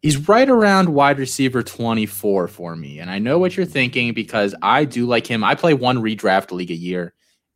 [0.00, 3.00] he's right around wide receiver 24 for me.
[3.00, 5.44] And I know what you're thinking because I do like him.
[5.44, 7.12] I play one redraft league a year,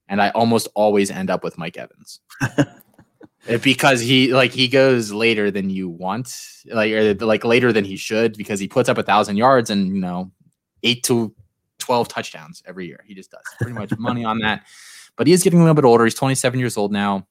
[0.08, 2.20] and I almost always end up with Mike Evans.
[3.62, 6.34] because he like he goes later than you want,
[6.66, 9.94] like or, like later than he should, because he puts up a thousand yards and
[9.94, 10.30] you know
[10.82, 11.34] eight to
[11.78, 13.02] twelve touchdowns every year.
[13.06, 14.66] He just does pretty much money on that.
[15.16, 16.04] But he is getting a little bit older.
[16.04, 17.26] He's 27 years old now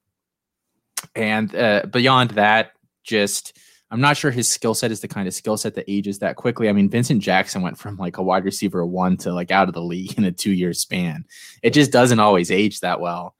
[1.15, 2.71] and uh, beyond that,
[3.03, 3.57] just
[3.91, 6.35] I'm not sure his skill set is the kind of skill set that ages that
[6.35, 6.69] quickly.
[6.69, 9.73] I mean, Vincent Jackson went from like a wide receiver one to like out of
[9.73, 11.25] the league in a two year span.
[11.63, 13.35] It just doesn't always age that well.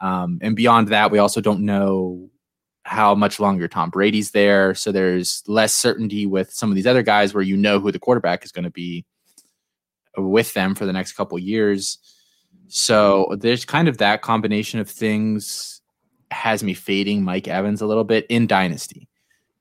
[0.00, 2.30] Um, and beyond that, we also don't know
[2.84, 4.74] how much longer Tom Brady's there.
[4.74, 7.98] So there's less certainty with some of these other guys where you know who the
[7.98, 9.04] quarterback is going to be
[10.16, 11.98] with them for the next couple years.
[12.68, 15.82] So there's kind of that combination of things
[16.30, 19.08] has me fading Mike Evans a little bit in Dynasty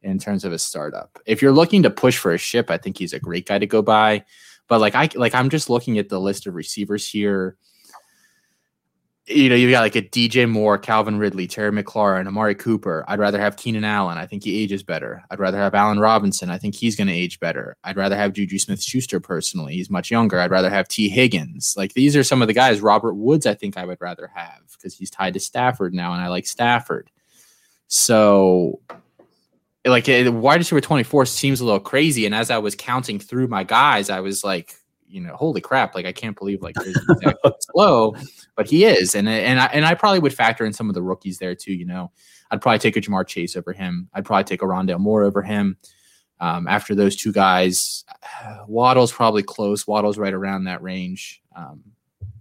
[0.02, 1.20] in terms of a startup.
[1.26, 3.66] If you're looking to push for a ship, I think he's a great guy to
[3.66, 4.24] go by.
[4.68, 7.58] But like I like I'm just looking at the list of receivers here
[9.30, 13.06] you know, you got like a DJ Moore, Calvin Ridley, Terry McLaurin, Amari Cooper.
[13.08, 14.18] I'd rather have Keenan Allen.
[14.18, 15.24] I think he ages better.
[15.30, 16.50] I'd rather have Allen Robinson.
[16.50, 17.78] I think he's going to age better.
[17.84, 19.74] I'd rather have Juju Smith Schuster personally.
[19.76, 20.40] He's much younger.
[20.40, 21.76] I'd rather have Tee Higgins.
[21.78, 22.82] Like these are some of the guys.
[22.82, 26.22] Robert Woods, I think I would rather have because he's tied to Stafford now, and
[26.22, 27.12] I like Stafford.
[27.88, 28.82] So,
[29.86, 32.26] like, wide receiver 24 seems a little crazy.
[32.26, 34.76] And as I was counting through my guys, I was like,
[35.10, 35.96] you know, holy crap!
[35.96, 36.76] Like I can't believe like
[37.72, 38.16] slow,
[38.56, 41.02] but he is, and and I and I probably would factor in some of the
[41.02, 41.74] rookies there too.
[41.74, 42.12] You know,
[42.52, 44.10] I'd probably take a Ja'Marr Chase over him.
[44.14, 45.78] I'd probably take a Rondale Moore over him.
[46.40, 48.06] Um, after those two guys,
[48.68, 49.88] Waddle's probably close.
[49.88, 51.82] Waddle's right around that range, um,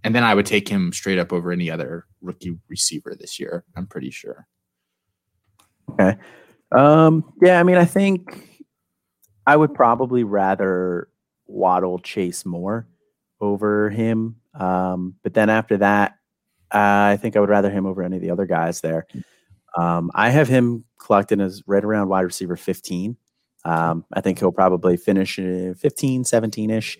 [0.03, 3.65] and then I would take him straight up over any other rookie receiver this year.
[3.75, 4.47] I'm pretty sure.
[5.91, 6.17] Okay.
[6.71, 8.61] Um, yeah, I mean, I think
[9.47, 11.09] I would probably rather
[11.49, 12.87] Waddle Chase Moore
[13.41, 14.37] over him.
[14.53, 16.13] Um, but then after that,
[16.73, 19.07] uh, I think I would rather him over any of the other guys there.
[19.77, 23.17] Um, I have him clocked in as right around wide receiver 15.
[23.65, 26.97] Um, I think he'll probably finish 15, 17 ish.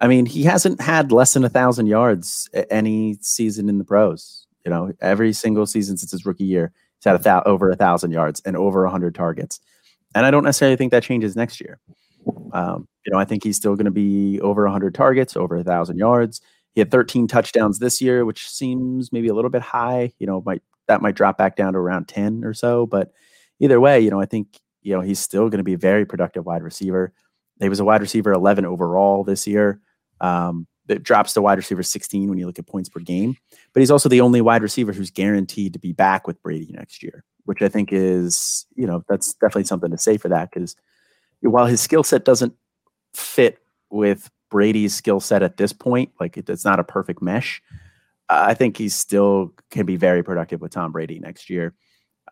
[0.00, 4.46] I mean, he hasn't had less than a thousand yards any season in the pros.
[4.64, 8.12] You know, every single season since his rookie year, he's had a over a thousand
[8.12, 9.60] yards and over a hundred targets.
[10.14, 11.78] And I don't necessarily think that changes next year.
[12.52, 15.64] Um, you know, I think he's still going to be over 100 targets, over a
[15.64, 16.40] thousand yards.
[16.74, 20.12] He had 13 touchdowns this year, which seems maybe a little bit high.
[20.18, 22.86] You know, might that might drop back down to around 10 or so.
[22.86, 23.12] But
[23.60, 26.04] either way, you know, I think you know he's still going to be a very
[26.04, 27.12] productive wide receiver.
[27.60, 29.80] He was a wide receiver 11 overall this year.
[30.20, 33.36] Um, that drops to wide receiver 16 when you look at points per game.
[33.72, 37.02] But he's also the only wide receiver who's guaranteed to be back with Brady next
[37.02, 40.76] year, which I think is, you know, that's definitely something to say for that because
[41.40, 42.54] while his skill set doesn't
[43.14, 43.58] fit
[43.90, 47.62] with Brady's skill set at this point, like it, it's not a perfect mesh.
[48.28, 51.74] I think he still can be very productive with Tom Brady next year.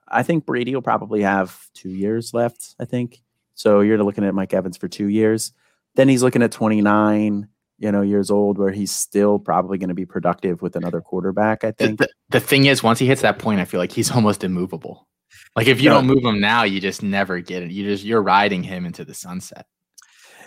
[0.09, 2.75] I think Brady will probably have two years left.
[2.79, 3.23] I think
[3.55, 3.81] so.
[3.81, 5.53] You're looking at Mike Evans for two years.
[5.95, 7.49] Then he's looking at 29,
[7.79, 11.65] you know, years old, where he's still probably going to be productive with another quarterback.
[11.65, 11.99] I think.
[11.99, 15.09] The, the, thing is, once he hits that point, I feel like he's almost immovable.
[15.55, 15.97] Like if you no.
[15.97, 17.71] don't move him now, you just never get it.
[17.71, 19.67] You just you're riding him into the sunset.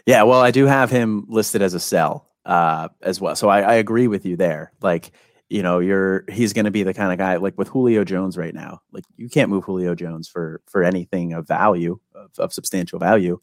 [0.06, 3.36] Yeah, well, I do have him listed as a sell uh, as well.
[3.36, 4.72] So I, I agree with you there.
[4.82, 5.12] Like
[5.50, 8.38] you know, you're he's going to be the kind of guy like with Julio Jones
[8.38, 8.82] right now.
[8.92, 13.40] Like you can't move Julio Jones for for anything of value of, of substantial value.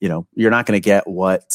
[0.00, 1.54] You know, you're not going to get what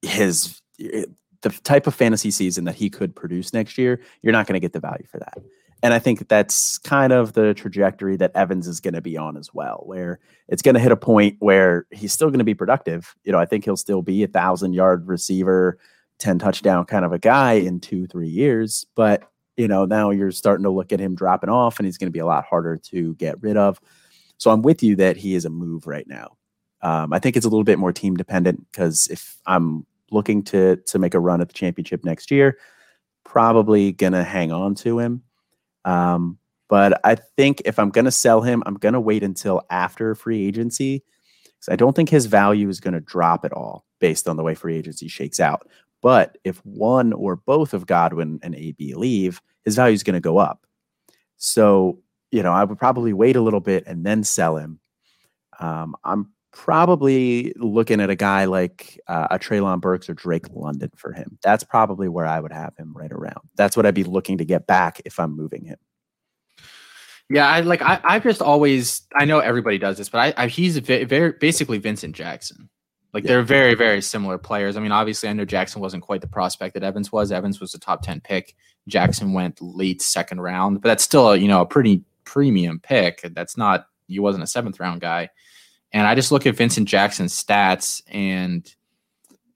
[0.00, 4.00] his the type of fantasy season that he could produce next year.
[4.22, 5.38] You're not going to get the value for that.
[5.82, 9.36] And I think that's kind of the trajectory that Evans is going to be on
[9.36, 12.54] as well, where it's going to hit a point where he's still going to be
[12.54, 13.16] productive.
[13.24, 15.78] You know, I think he'll still be a thousand yard receiver,
[16.18, 18.86] 10 touchdown kind of a guy in two, three years.
[18.94, 22.06] But, you know, now you're starting to look at him dropping off and he's going
[22.06, 23.80] to be a lot harder to get rid of.
[24.38, 26.36] So I'm with you that he is a move right now.
[26.80, 30.76] Um, I think it's a little bit more team dependent because if I'm looking to
[30.76, 32.58] to make a run at the championship next year,
[33.24, 35.22] probably gonna hang on to him.
[35.84, 40.46] Um, but I think if I'm gonna sell him, I'm gonna wait until after free
[40.46, 41.02] agency
[41.44, 44.54] because I don't think his value is gonna drop at all based on the way
[44.54, 45.68] free agency shakes out.
[46.02, 50.20] But if one or both of Godwin and AB leave, his value is going to
[50.20, 50.66] go up.
[51.36, 52.00] So,
[52.32, 54.80] you know, I would probably wait a little bit and then sell him.
[55.60, 60.90] Um, I'm probably looking at a guy like uh, a Treylon Burks or Drake London
[60.96, 61.38] for him.
[61.42, 63.48] That's probably where I would have him right around.
[63.56, 65.78] That's what I'd be looking to get back if I'm moving him.
[67.30, 70.46] Yeah, I like I I've just always I know everybody does this, but I, I
[70.48, 72.68] he's very, very basically Vincent Jackson.
[73.12, 73.28] Like yeah.
[73.28, 74.76] they're very, very similar players.
[74.76, 77.30] I mean, obviously, I know Jackson wasn't quite the prospect that Evans was.
[77.30, 78.54] Evans was a top 10 pick.
[78.88, 83.20] Jackson went late second round, but that's still a, you know, a pretty premium pick.
[83.34, 85.28] That's not, he wasn't a seventh round guy.
[85.92, 88.66] And I just look at Vincent Jackson's stats, and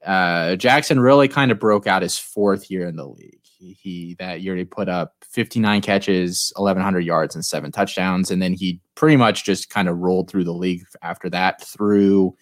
[0.05, 3.41] uh, Jackson really kind of broke out his fourth year in the league.
[3.41, 8.41] He, he that year he put up 59 catches, 1100 yards, and seven touchdowns, and
[8.41, 12.35] then he pretty much just kind of rolled through the league after that through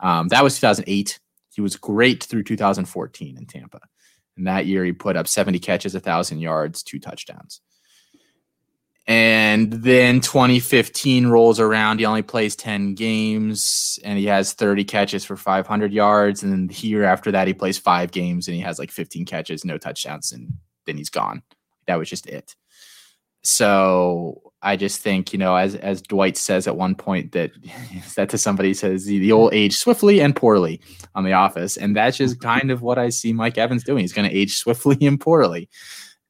[0.00, 1.18] um, that was 2008.
[1.54, 3.80] He was great through 2014 in Tampa.
[4.36, 7.60] And that year, he put up 70 catches, 1,000 yards, two touchdowns.
[9.06, 11.98] And then 2015 rolls around.
[11.98, 16.42] He only plays 10 games and he has 30 catches for 500 yards.
[16.42, 19.26] And then the year after that, he plays five games and he has like 15
[19.26, 20.54] catches, no touchdowns, and
[20.86, 21.42] then he's gone.
[21.86, 22.56] That was just it.
[23.42, 27.52] So I just think, you know, as as Dwight says at one point that
[28.16, 30.80] that to somebody says the, the old age swiftly and poorly
[31.14, 31.76] on the office.
[31.76, 34.00] And that's just kind of what I see Mike Evans doing.
[34.00, 35.68] He's going to age swiftly and poorly.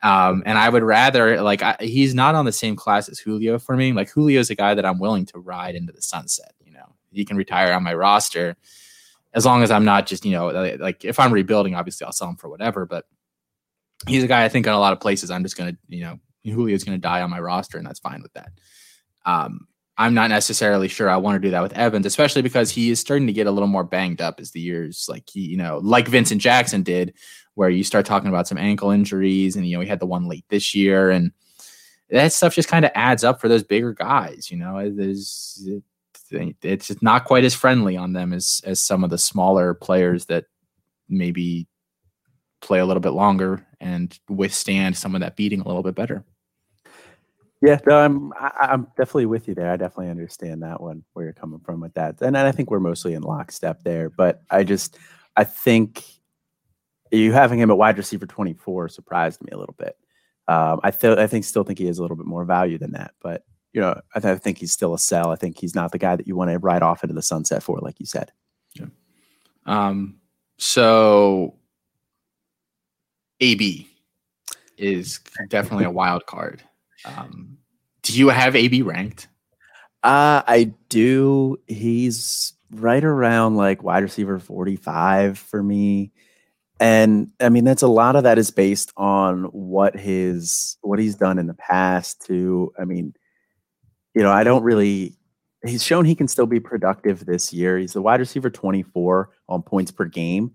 [0.04, 3.58] Um, and I would rather like I, he's not on the same class as Julio
[3.58, 3.92] for me.
[3.94, 6.52] Like Julio is a guy that I'm willing to ride into the sunset.
[6.62, 8.54] You know, he can retire on my roster
[9.32, 10.48] as long as I'm not just you know
[10.78, 12.84] like if I'm rebuilding, obviously I'll sell him for whatever.
[12.84, 13.06] But
[14.06, 16.20] he's a guy I think in a lot of places I'm just gonna you know
[16.44, 18.52] Julio's to die on my roster, and that's fine with that.
[19.24, 22.90] Um, I'm not necessarily sure I want to do that with Evans, especially because he
[22.90, 25.56] is starting to get a little more banged up as the years, like he, you
[25.56, 27.14] know, like Vincent Jackson did,
[27.54, 30.26] where you start talking about some ankle injuries, and you know he had the one
[30.26, 31.32] late this year, and
[32.10, 34.50] that stuff just kind of adds up for those bigger guys.
[34.50, 35.68] You know, there's
[36.30, 40.46] it's not quite as friendly on them as as some of the smaller players that
[41.08, 41.68] maybe
[42.60, 46.24] play a little bit longer and withstand some of that beating a little bit better.
[47.62, 49.70] Yeah, no, I'm I'm definitely with you there.
[49.70, 52.80] I definitely understand that one where you're coming from with that, and I think we're
[52.80, 54.10] mostly in lockstep there.
[54.10, 54.98] But I just
[55.36, 56.04] I think
[57.14, 59.96] you having him at wide receiver 24 surprised me a little bit.
[60.48, 62.92] Um, I th- I think still think he has a little bit more value than
[62.92, 65.30] that, but you know I, th- I think he's still a sell.
[65.30, 67.62] I think he's not the guy that you want to ride off into the sunset
[67.62, 68.30] for, like you said.
[68.74, 68.86] Yeah.
[69.66, 70.16] Um.
[70.58, 71.54] So
[73.40, 73.88] AB
[74.76, 76.62] is definitely a wild card.
[77.04, 77.58] Um,
[78.02, 79.28] do you have AB ranked?
[80.02, 81.58] Uh, I do.
[81.66, 86.12] He's right around like wide receiver 45 for me.
[86.80, 91.14] And I mean, that's a lot of that is based on what his what he's
[91.14, 93.14] done in the past to I mean,
[94.14, 95.16] you know, I don't really
[95.64, 97.78] he's shown he can still be productive this year.
[97.78, 100.52] He's the wide receiver 24 on points per game,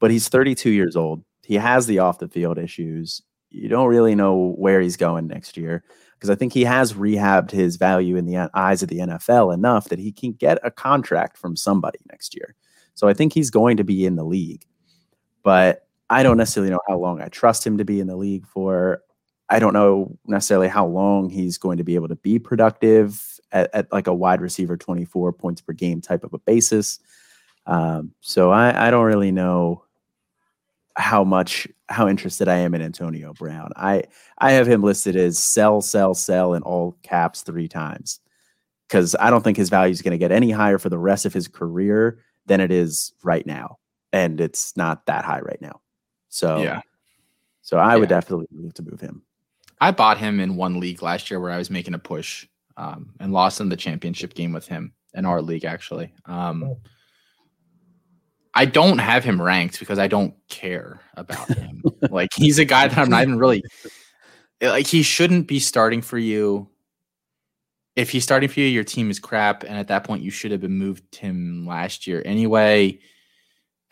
[0.00, 1.24] but he's 32 years old.
[1.44, 3.22] he has the off the field issues.
[3.50, 5.84] You don't really know where he's going next year
[6.14, 9.88] because I think he has rehabbed his value in the eyes of the NFL enough
[9.88, 12.56] that he can get a contract from somebody next year.
[12.94, 14.64] So I think he's going to be in the league.
[15.44, 18.46] But I don't necessarily know how long I trust him to be in the league
[18.46, 19.02] for.
[19.48, 23.70] I don't know necessarily how long he's going to be able to be productive at,
[23.74, 26.98] at like a wide receiver 24 points per game type of a basis.
[27.66, 29.84] Um, so I, I don't really know
[30.96, 33.70] how much how interested I am in Antonio Brown.
[33.76, 34.04] I
[34.38, 38.20] I have him listed as sell, sell, sell in all caps three times
[38.88, 41.26] because I don't think his value is going to get any higher for the rest
[41.26, 43.78] of his career than it is right now,
[44.14, 45.80] and it's not that high right now.
[46.28, 46.80] So yeah,
[47.62, 47.96] so I Yeah.
[47.96, 49.22] would definitely move to move him.
[49.80, 52.46] I bought him in one league last year where I was making a push
[52.76, 56.14] um, and lost in the championship game with him in our league, actually.
[56.26, 56.76] Um,
[58.54, 61.82] I don't have him ranked because I don't care about him.
[62.08, 63.64] like he's a guy that I'm not even really
[64.60, 64.86] like.
[64.86, 66.68] He shouldn't be starting for you.
[67.96, 70.52] If he's starting for you, your team is crap, and at that point, you should
[70.52, 73.00] have been moved him last year anyway.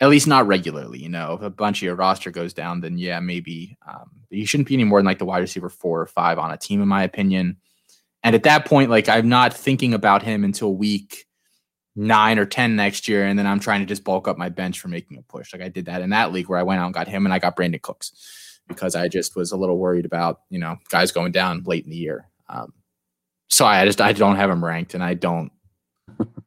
[0.03, 1.35] At least not regularly, you know.
[1.35, 3.77] If a bunch of your roster goes down, then yeah, maybe.
[3.87, 6.51] Um, you shouldn't be any more than like the wide receiver four or five on
[6.51, 7.55] a team, in my opinion.
[8.21, 11.25] And at that point, like I'm not thinking about him until week
[11.95, 14.81] nine or ten next year, and then I'm trying to just bulk up my bench
[14.81, 15.53] for making a push.
[15.53, 17.33] Like I did that in that league where I went out and got him, and
[17.33, 21.13] I got Brandin Cooks because I just was a little worried about you know guys
[21.13, 22.27] going down late in the year.
[22.49, 22.73] Um,
[23.49, 25.49] so I just I don't have him ranked, and I don't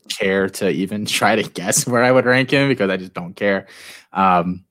[0.09, 3.35] care to even try to guess where I would rank him because I just don't
[3.35, 3.67] care.
[4.13, 4.65] Um,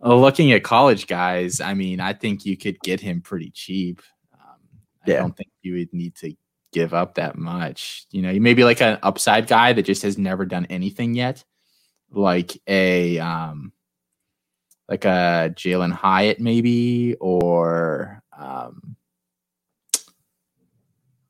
[0.00, 4.02] looking at college guys, I mean, I think you could get him pretty cheap.
[4.34, 4.58] Um,
[5.06, 6.34] I don't think you would need to
[6.72, 8.06] give up that much.
[8.10, 11.14] You know, you may be like an upside guy that just has never done anything
[11.14, 11.44] yet,
[12.10, 13.72] like a um,
[14.88, 18.96] like a Jalin Hyatt maybe, or um,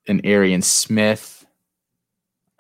[0.09, 1.42] an Arian Smith,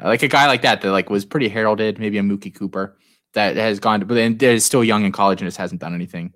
[0.05, 2.96] like a guy like that that like was pretty heralded, maybe a Mookie Cooper
[3.34, 5.94] that has gone to, but then is still young in college and just hasn't done
[5.94, 6.32] anything.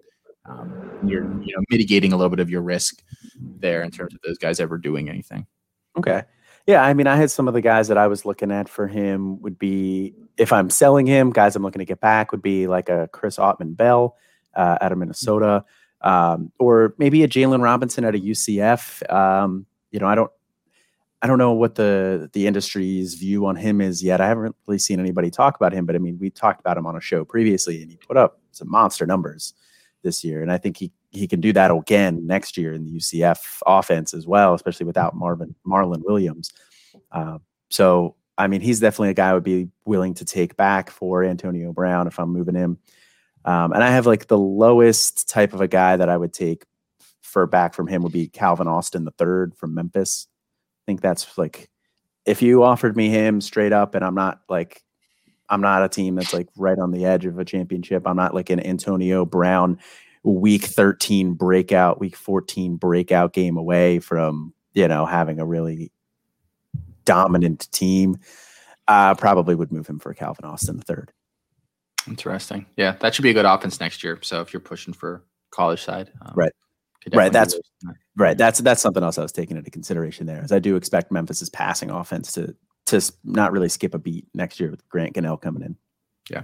[0.49, 3.03] Um, you're you know mitigating a little bit of your risk
[3.39, 5.47] there in terms of those guys ever doing anything.
[5.99, 6.23] Okay.
[6.67, 8.89] Yeah, I mean, I had some of the guys that I was looking at for
[8.89, 12.67] him would be if I'm selling him, guys I'm looking to get back would be
[12.67, 14.17] like a Chris Autman Bell
[14.55, 15.65] uh, out of Minnesota,
[16.01, 19.09] um, or maybe a Jaylon Robinson out of UCF.
[19.13, 20.31] Um, you know, I don't,
[21.23, 24.21] I don't know what the the industry's view on him is yet.
[24.21, 26.87] I haven't really seen anybody talk about him, but I mean, we talked about him
[26.87, 29.55] on a show previously, and he put up some monster numbers
[30.03, 32.93] this year, and I think he he can do that again next year in the
[32.93, 36.53] UCF offense as well, especially without Marvin Marlon Williams.
[37.11, 37.39] Uh,
[37.71, 41.25] so, I mean, he's definitely a guy I would be willing to take back for
[41.25, 42.79] Antonio Brown if I'm moving him.
[43.45, 46.65] Um, and I have like the lowest type of a guy that I would take
[47.23, 50.27] for back from him would be Calvin Austin the third from Memphis.
[50.87, 51.69] I think that's like
[52.25, 54.83] if you offered me him straight up, and I'm not like
[55.49, 58.07] I'm not a team that's like right on the edge of a championship.
[58.07, 59.79] I'm not like an Antonio Brown
[60.23, 65.93] week 13 breakout, week 14 breakout game away from, you know, having a really
[67.05, 68.19] dominant team.
[68.89, 71.13] Uh, probably would move him for Calvin Austin the third.
[72.07, 72.67] Interesting.
[72.77, 74.19] Yeah, that should be a good offense next year.
[74.23, 76.53] So if you're pushing for college side, um, Right.
[77.15, 77.55] Right, that's-
[78.19, 78.39] Right.
[78.39, 80.43] That's that's something else I was taking into consideration there.
[80.43, 84.59] Is I do expect Memphis's passing offense to to not really skip a beat next
[84.59, 85.77] year with Grant Gunnell coming in.
[86.31, 86.43] Yeah,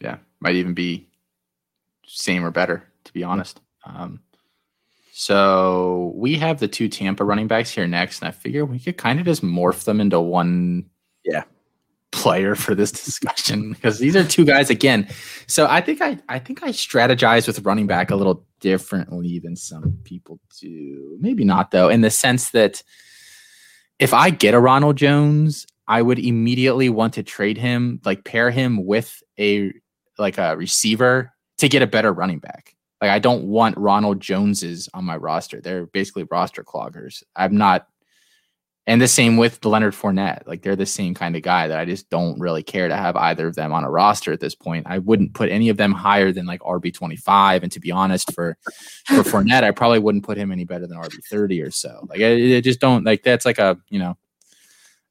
[0.00, 1.08] yeah, might even be
[2.04, 3.60] same or better, to be honest.
[3.86, 4.20] Um,
[5.12, 8.96] so we have the two Tampa running backs here next, and I figure we could
[8.96, 10.86] kind of just morph them into one
[11.24, 11.44] Yeah.
[12.12, 15.08] Player for this discussion because these are two guys again.
[15.48, 19.56] So I think I I think I strategize with running back a little differently than
[19.56, 21.16] some people do.
[21.20, 22.82] Maybe not though, in the sense that
[23.98, 28.50] if I get a Ronald Jones, I would immediately want to trade him, like pair
[28.50, 29.72] him with a
[30.18, 32.76] like a receiver to get a better running back.
[33.00, 35.60] Like I don't want Ronald Joneses on my roster.
[35.60, 37.22] They're basically roster cloggers.
[37.34, 37.88] I'm not
[38.86, 40.46] and the same with Leonard Fournette.
[40.46, 43.14] Like they're the same kind of guy that I just don't really care to have
[43.16, 44.86] either of them on a roster at this point.
[44.88, 47.62] I wouldn't put any of them higher than like RB twenty five.
[47.62, 48.56] And to be honest, for
[49.06, 52.06] for Fournette, I probably wouldn't put him any better than RB thirty or so.
[52.08, 54.16] Like I, I just don't like that's like a you know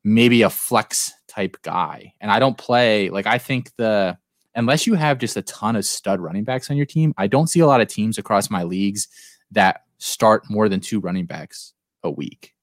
[0.03, 2.13] maybe a flex type guy.
[2.19, 4.17] And I don't play like I think the
[4.53, 7.47] unless you have just a ton of stud running backs on your team, I don't
[7.47, 9.07] see a lot of teams across my leagues
[9.51, 12.53] that start more than two running backs a week.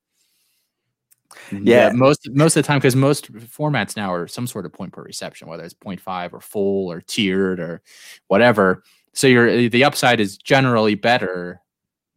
[1.50, 1.90] Yeah.
[1.92, 5.02] most most of the time because most formats now are some sort of point per
[5.02, 7.82] reception, whether it's 0.5 or full or tiered or
[8.28, 8.82] whatever.
[9.12, 11.60] So your eh, the upside is generally better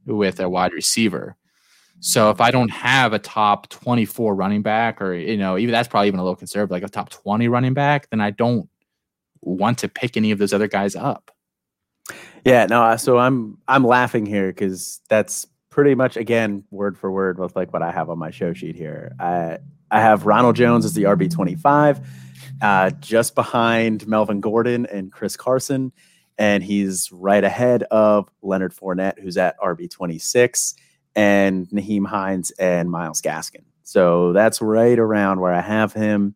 [0.05, 1.35] with a wide receiver.
[1.99, 5.87] So if I don't have a top 24 running back, or you know, even that's
[5.87, 8.67] probably even a little conservative, like a top 20 running back, then I don't
[9.41, 11.31] want to pick any of those other guys up.
[12.43, 12.95] Yeah, no.
[12.97, 17.73] So I'm I'm laughing here because that's pretty much again word for word with like
[17.73, 19.15] what I have on my show sheet here.
[19.19, 19.57] I
[19.89, 21.99] I have Ronald Jones as the RB 25,
[22.61, 25.91] uh, just behind Melvin Gordon and Chris Carson,
[26.37, 30.75] and he's right ahead of Leonard Fournette, who's at RB 26,
[31.15, 33.63] and Nyheim Hines and Myles Gaskin.
[33.83, 36.35] So that's right around where I have him,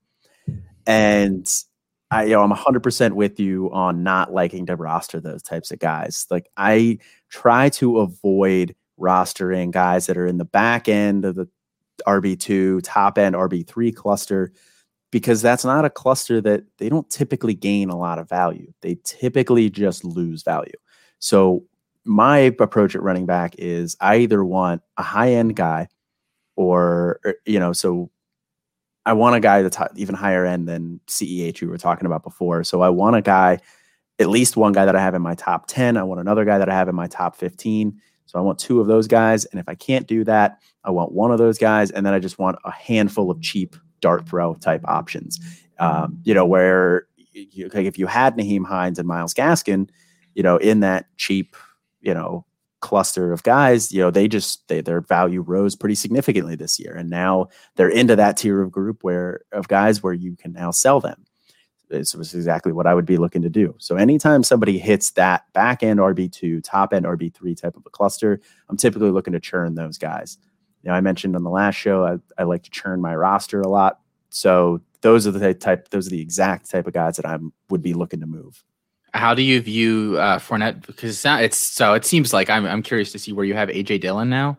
[0.88, 1.48] and
[2.12, 5.80] I, you know, I'm 100% with you on not liking to roster those types of
[5.80, 6.28] guys.
[6.30, 11.48] Like I try to avoid rostering guys that are in the back end of the
[12.08, 14.52] RB2, top end RB3 cluster
[15.12, 18.72] because that's not a cluster that they don't typically gain a lot of value.
[18.82, 20.74] They typically just lose value.
[21.20, 21.64] So
[22.04, 25.88] my approach at running back is I either want a high end guy
[26.56, 28.12] or, or, you know, so
[29.06, 32.64] I want a guy that's even higher end than CEH we were talking about before.
[32.64, 33.60] So I want a guy,
[34.20, 35.98] at least one guy that I have in my top 10.
[35.98, 38.02] I want another guy that I have in my top 15.
[38.26, 39.46] So I want two of those guys.
[39.46, 41.92] And if I can't do that, I want one of those guys.
[41.92, 45.40] And then I just want a handful of cheap dart throw type options.
[45.80, 49.90] Um, you know, where you, like if you had Nyheim Hines and Myles Gaskin,
[50.34, 51.56] you know, in that cheap,
[52.02, 52.46] you know,
[52.82, 56.94] cluster of guys, you know, they just they, their value rose pretty significantly this year,
[56.96, 60.72] and now they're into that tier of group where of guys where you can now
[60.72, 61.26] sell them.
[61.90, 63.76] This was exactly what I would be looking to do.
[63.78, 67.84] So anytime somebody hits that back end RB two, top end RB three type of
[67.86, 70.38] a cluster, I'm typically looking to churn those guys.
[70.84, 73.62] You know, I mentioned on the last show I, I like to churn my roster
[73.62, 74.00] a lot.
[74.30, 77.38] So those are the type, those are the exact type of guys that I
[77.70, 78.64] would be looking to move.
[79.14, 80.86] How do you view uh, Fournette?
[80.86, 83.54] Because it's, not, it's so it seems like I'm I'm curious to see where you
[83.54, 84.58] have AJ Dillon now,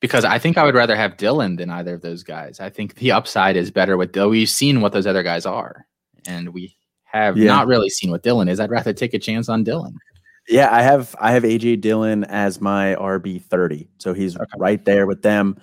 [0.00, 2.60] because I think I would rather have Dillon than either of those guys.
[2.60, 4.30] I think the upside is better with Dillon.
[4.30, 5.86] We've seen what those other guys are,
[6.26, 7.46] and we have Yeah.
[7.46, 8.60] not really seen what Dillon is.
[8.60, 9.94] I'd rather take a chance on Dillon.
[10.48, 14.46] Yeah, I have I have AJ Dillon as my RB thirty, so he's Okay.
[14.58, 15.56] right there with them.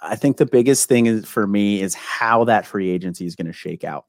[0.00, 3.46] I think the biggest thing is for me is how that free agency is going
[3.48, 4.04] to shake out.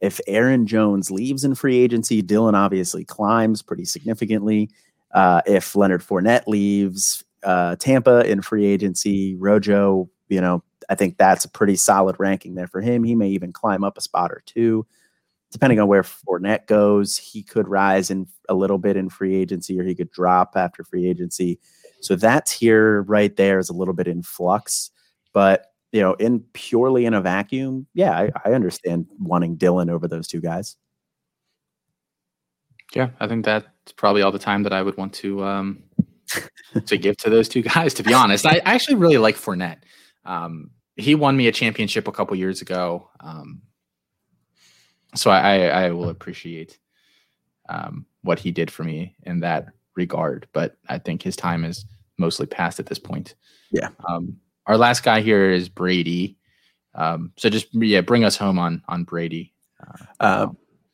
[0.00, 4.70] If Aaron Jones leaves in free agency, Dillon obviously climbs pretty significantly.
[5.12, 11.18] Uh, if Leonard Fournette leaves uh, Tampa in free agency, Rojo, you know, I think
[11.18, 13.02] that's a pretty solid ranking there for him.
[13.04, 14.86] He may even climb up a spot or two
[15.52, 19.78] depending on where Fournette goes, he could rise in a little bit in free agency
[19.78, 21.60] or he could drop after free agency.
[22.00, 24.90] So that tier right there is a little bit in flux.
[25.32, 30.08] But you know, in purely in a vacuum, yeah, I, I understand wanting Dillon over
[30.08, 30.76] those two guys.
[32.94, 35.82] Yeah, I think that's probably all the time that I would want to um,
[36.86, 37.92] to give to those two guys.
[37.94, 39.82] To be honest, I, I actually really like Fournette.
[40.24, 43.62] Um, he won me a championship a couple years ago, um,
[45.14, 46.78] so I, I, will appreciate
[47.68, 50.46] um, what he did for me in that regard.
[50.52, 51.84] But I think his time is
[52.18, 53.34] mostly past at this point.
[53.70, 53.88] Yeah.
[54.08, 54.36] Um,
[54.66, 56.36] our last guy here is Brady.
[56.94, 59.52] Um, so just yeah, bring us home on on Brady.
[60.20, 60.48] Uh,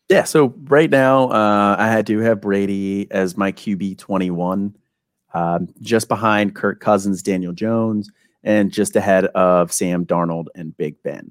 [0.08, 4.74] yeah, so right now, uh, I do have Brady as my QB 21,
[5.34, 8.10] um, just behind Kirk Cousins, Daniel Jones,
[8.42, 11.30] and just ahead of Sam Darnold and Big Ben.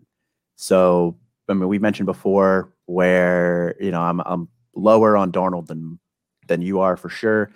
[0.57, 1.17] So,
[1.49, 5.99] I mean, we mentioned before where, you know, I'm, I'm lower on Darnold than,
[6.47, 7.51] than you are for sure.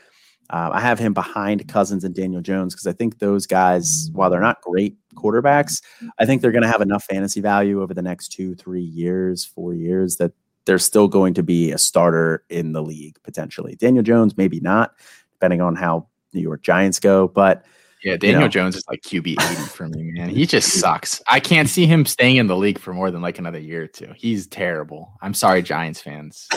[0.52, 4.30] Uh, I have him behind Cousins and Daniel Jones because I think those guys, while
[4.30, 5.82] they're not great quarterbacks,
[6.20, 9.46] I think they're going to have enough fantasy value over the next two, three years,
[9.46, 10.34] four years that
[10.66, 13.76] they're still going to be a starter in the league potentially.
[13.76, 14.94] Daniel Jones, maybe not,
[15.32, 17.30] depending on how New York Giants go.
[17.30, 17.66] But
[18.04, 18.48] Yeah, Daniel know.
[18.48, 20.30] Jones is like QB 80 for me, man.
[20.30, 21.22] He just sucks.
[21.28, 23.88] I can't see him staying in the league for more than like another year or
[23.88, 24.12] two.
[24.16, 25.14] He's terrible.
[25.22, 26.48] I'm sorry, Giants fans.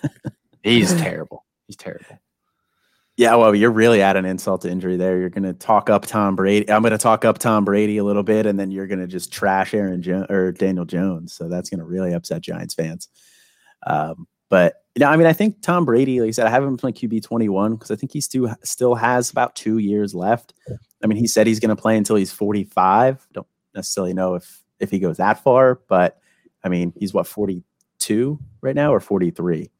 [0.62, 1.44] He's terrible.
[1.66, 2.18] He's terrible.
[3.16, 5.18] yeah, well, you're really at an insult to injury there.
[5.18, 6.70] You're going to talk up Tom Brady.
[6.70, 9.06] I'm going to talk up Tom Brady a little bit, and then you're going to
[9.06, 11.34] just trash Aaron jo- or Daniel Jones.
[11.34, 13.08] So that's going to really upset Giants fans.
[13.86, 16.76] Um, but you I mean, I think Tom Brady, like I said, I have him
[16.76, 20.54] playing QB 21 because I think he still still has about two years left.
[21.02, 23.26] I mean, he said he's going to play until he's 45.
[23.32, 26.18] Don't necessarily know if if he goes that far, but
[26.64, 29.70] I mean, he's what 42 right now or 43.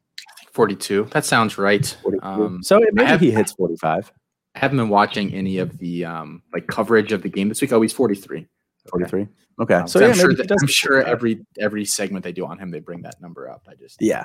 [0.53, 1.05] 42.
[1.13, 1.97] That sounds right.
[2.23, 4.13] Um, so maybe have- he hits 45.
[4.55, 7.73] I haven't been watching any of the um like coverage of the game this week.
[7.73, 8.47] Oh, he's 43.
[8.91, 9.29] 43.
[9.61, 9.75] Okay.
[9.75, 12.59] Um, so so yeah, I'm sure that, I'm sure every every segment they do on
[12.59, 13.69] him, they bring that number up.
[13.69, 14.25] I just Yeah.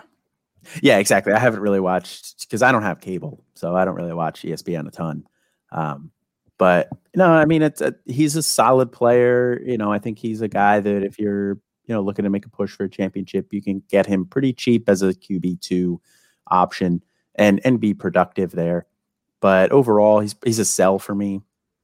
[0.81, 1.33] Yeah, exactly.
[1.33, 4.87] I haven't really watched because I don't have cable, so I don't really watch ESPN
[4.87, 5.25] a ton.
[5.71, 6.11] Um,
[6.57, 9.61] but no, I mean, it's a, he's a solid player.
[9.65, 11.53] You know, I think he's a guy that if you're
[11.85, 14.53] you know looking to make a push for a championship, you can get him pretty
[14.53, 15.99] cheap as a QB two
[16.47, 17.03] option
[17.35, 18.85] and and be productive there.
[19.41, 21.41] But overall, he's he's a sell for me,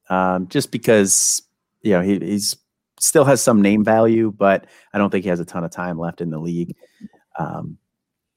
[0.09, 1.41] um, just because
[1.81, 2.55] you know he, he's
[2.99, 5.97] still has some name value, but I don't think he has a ton of time
[5.97, 6.75] left in the league.
[7.37, 7.77] Um,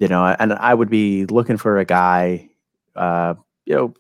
[0.03, 2.51] you know, and I would be looking for a guy,
[2.97, 3.35] uh,
[3.67, 3.95] you know,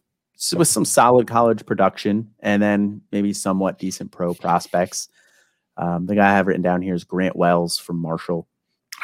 [0.57, 5.09] with some solid college production and then maybe somewhat decent pro prospects.
[5.77, 8.49] Um, the guy I have written down here is Grant Wells from Marshall.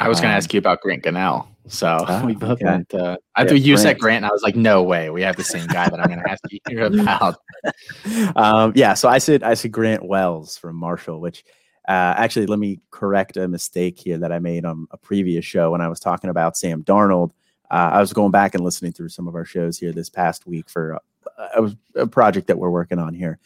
[0.01, 1.47] I was going to Um, ask you about Grant Gunnell.
[1.69, 2.65] So Ah, we both okay.
[2.65, 2.93] went.
[2.93, 4.01] Uh, I Yeah, thought you said Grant.
[4.01, 5.09] Grant, and I was like, no way.
[5.11, 7.37] We have the same guy that I'm going to ask you about.
[8.35, 11.45] um, yeah, so I said I said Grant Wells from Marshall, which
[11.89, 15.71] uh, actually let me correct a mistake here that I made on a previous show
[15.71, 17.31] when I was talking about Sam Darnold.
[17.71, 20.47] Uh, I was going back and listening through some of our shows here this past
[20.47, 21.01] week for
[21.55, 23.39] a, a project that we're working on here,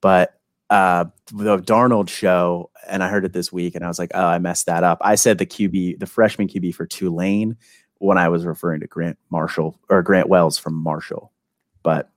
[0.00, 0.34] but
[0.70, 4.26] uh, the Darnold show, and I heard it this week, and I was like, oh,
[4.26, 4.98] I messed that up.
[5.00, 7.56] I said the QB, the freshman QB for Tulane,
[7.96, 11.32] when I was referring to Grant Marshall or Grant Wells from Marshall,
[11.82, 12.10] but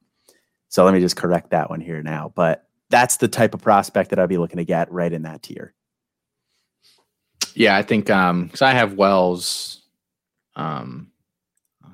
[0.70, 2.32] so let me just correct that one here now.
[2.36, 5.42] But that's the type of prospect that I'd be looking to get right in that
[5.42, 5.74] tier.
[7.56, 9.82] Yeah, I think um because I have Wells.
[10.56, 11.12] Um,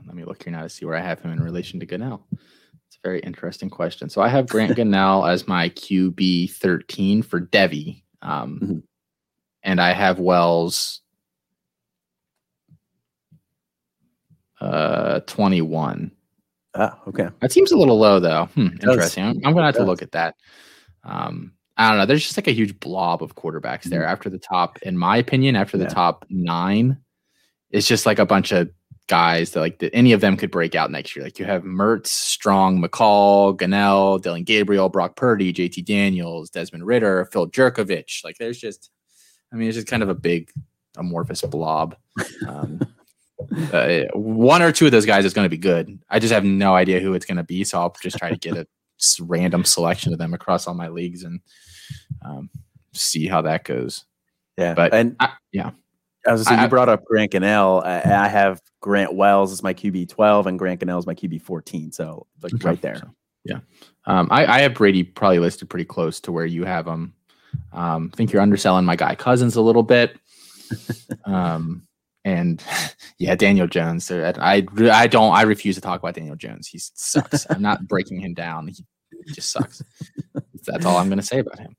[0.05, 2.21] let me look here now to see where I have him in relation to Gunnell.
[2.31, 4.09] It's a very interesting question.
[4.09, 8.83] So I have Grant Gunnell as my QB thirteen for Devy, um, Mhm.
[9.63, 11.01] and I have Wells
[14.59, 16.11] uh twenty one.
[16.75, 17.29] Ah, okay.
[17.41, 18.45] That seems a little low though.
[18.53, 19.23] Hmm, interesting.
[19.23, 20.35] I'm, I'm gonna have to look at that.
[21.07, 22.05] Um, I don't know.
[22.05, 24.77] There's just like a huge blob of quarterbacks there after the top.
[24.81, 25.91] In my opinion, after the Mm-hmm.
[25.91, 25.93] Yeah.
[25.95, 26.97] top nine,
[27.71, 28.69] it's just like a bunch of
[29.07, 31.23] guys that like that any of them could break out next year.
[31.23, 37.29] Like you have Mertz, Strong, McCall, Gunnell, Dillon Gabriel, Brock Purdy, JT Daniels, Desmond Ridder,
[37.31, 38.23] Phil Jurkovec.
[38.23, 38.89] Like there's just,
[39.53, 40.49] I mean, it's just kind of a big
[40.97, 41.95] amorphous blob.
[42.47, 42.81] Um,
[43.71, 45.99] uh, one or two of those guys is going to be good.
[46.09, 48.35] I just have no idea who it's going to be, so I'll just try to
[48.37, 48.67] get a
[49.19, 51.39] random selection of them across all my leagues and
[52.23, 52.49] um,
[52.93, 54.05] see how that goes.
[54.57, 54.73] Yeah.
[54.73, 55.71] But and I, yeah,
[56.27, 57.85] I was gonna say, you brought up Grant Gunnell.
[57.85, 61.41] I, I have Grant Wells as my QB 12 and Grant Gunnell is my QB
[61.41, 61.91] 14.
[61.91, 62.67] So like Okay.
[62.67, 62.95] right there.
[62.97, 63.09] So,
[63.45, 63.59] yeah,
[64.05, 67.13] um, I, I have Brady probably listed pretty close to where you have him.
[67.71, 70.19] Um, I think you're underselling my guy Cousins a little bit.
[71.25, 71.86] um,
[72.25, 72.63] and
[73.19, 74.09] yeah, Daniel Jones.
[74.11, 75.33] uh, I I don't.
[75.33, 76.67] I refuse to talk about Daniel Jones.
[76.67, 77.45] He sucks.
[77.49, 78.67] I'm not breaking him down.
[78.67, 78.75] He
[79.33, 79.81] just sucks.
[80.65, 81.75] That's all I'm going to say about him.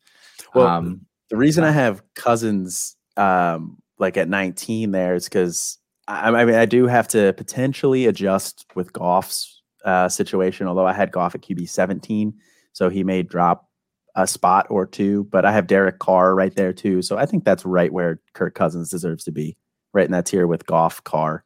[0.55, 6.31] Well, um, The reason I have Cousins um, like at 19 there is because I,
[6.31, 10.67] I mean I do have to potentially adjust with Goff's uh, situation.
[10.67, 12.35] Although I had Goff at QB 17,
[12.73, 13.69] so he may drop
[14.15, 15.25] a spot or two.
[15.25, 18.55] But I have Derek Carr right there too, so I think that's right where Kirk
[18.55, 19.57] Cousins deserves to be,
[19.99, 21.45] right in that tier with Goff, Carr.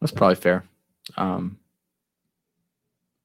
[0.00, 0.64] That's probably fair.
[1.16, 1.58] Um,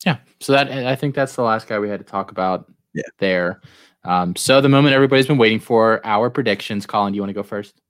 [0.06, 0.18] yeah.
[0.40, 2.72] So that I think that's the last guy we had to talk about.
[2.94, 3.04] Yeah.
[3.20, 3.62] There.
[4.04, 6.86] Um, so the moment everybody's been waiting for, our predictions.
[6.86, 7.82] Colin, do you want to go first?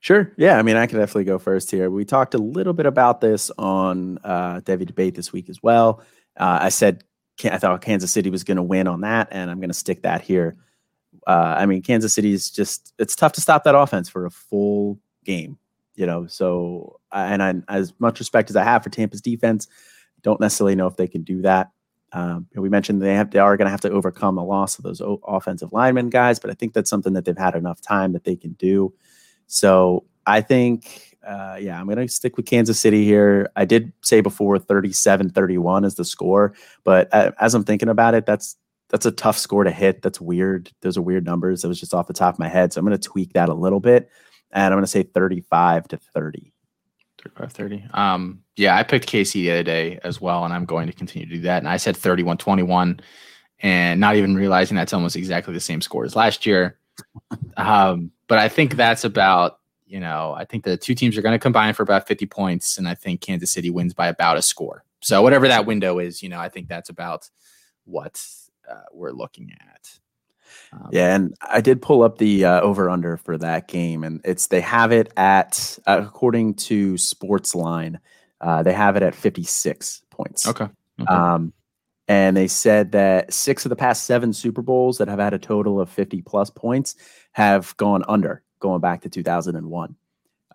[0.00, 0.32] Sure.
[0.36, 0.58] Yeah.
[0.58, 1.88] I mean, I can definitely go first here.
[1.88, 6.02] We talked a little bit about this on uh, Devy Debate this week as well.
[6.36, 7.04] Uh, I said
[7.44, 10.02] I thought Kansas City was going to win on that, and I'm going to stick
[10.02, 10.56] that here.
[11.26, 14.30] Uh, I mean, Kansas City is just, it's tough to stop that offense for a
[14.30, 15.58] full game,
[15.94, 16.26] you know.
[16.26, 19.66] So, and I, as much respect as I have for Tampa's defense,
[20.22, 21.70] don't necessarily know if they can do that.
[22.12, 24.84] Um, we mentioned they have they are going to have to overcome the loss of
[24.84, 28.12] those o- offensive linemen guys, but I think that's something that they've had enough time
[28.12, 28.94] that they can do.
[29.48, 33.50] So I think, uh, yeah, I'm going to stick with Kansas City here.
[33.56, 36.54] I did say before 37 31 is the score,
[36.84, 38.56] but uh, as I'm thinking about it, that's
[38.88, 40.02] that's a tough score to hit.
[40.02, 40.70] That's weird.
[40.80, 41.62] Those are weird numbers.
[41.62, 42.72] That was just off the top of my head.
[42.72, 44.08] So I'm going to tweak that a little bit.
[44.52, 46.52] And I'm going to say 35 to 30.
[47.22, 47.84] 35 30.
[47.92, 51.28] Um, yeah, I picked KC the other day as well, and I'm going to continue
[51.28, 51.58] to do that.
[51.58, 53.00] And I said 31 21,
[53.60, 56.78] and not even realizing that's almost exactly the same score as last year.
[57.56, 61.34] Um, but I think that's about, you know, I think the two teams are going
[61.34, 64.42] to combine for about 50 points, and I think Kansas City wins by about a
[64.42, 64.84] score.
[65.00, 67.28] So, whatever that window is, you know, I think that's about
[67.84, 68.20] what
[68.70, 69.98] uh, we're looking at.
[70.72, 74.20] Um, Yeah, and I did pull up the uh, over under for that game, and
[74.24, 77.98] it's they have it at uh, according to Sportsline,
[78.40, 80.46] uh, they have it at 56 points.
[80.46, 80.68] Okay.
[81.00, 81.14] okay.
[81.14, 81.52] Um,
[82.08, 85.38] and they said that six of the past seven Super Bowls that have had a
[85.38, 86.94] total of 50 plus points
[87.32, 89.96] have gone under, going back to 2001.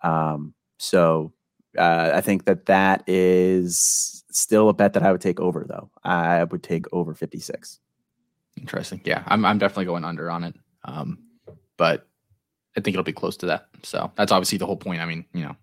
[0.02, 1.32] Um, so
[1.76, 5.90] Uh, I think that that is still a bet that I would take over, though.
[6.04, 7.80] I would take over 56.
[8.56, 9.00] Interesting.
[9.04, 10.54] Yeah, I'm I'm definitely going under on it.
[10.84, 11.18] Um,
[11.76, 12.06] but
[12.76, 13.68] I think it'll be close to that.
[13.82, 15.00] So that's obviously the whole point.
[15.00, 15.56] I mean, you know,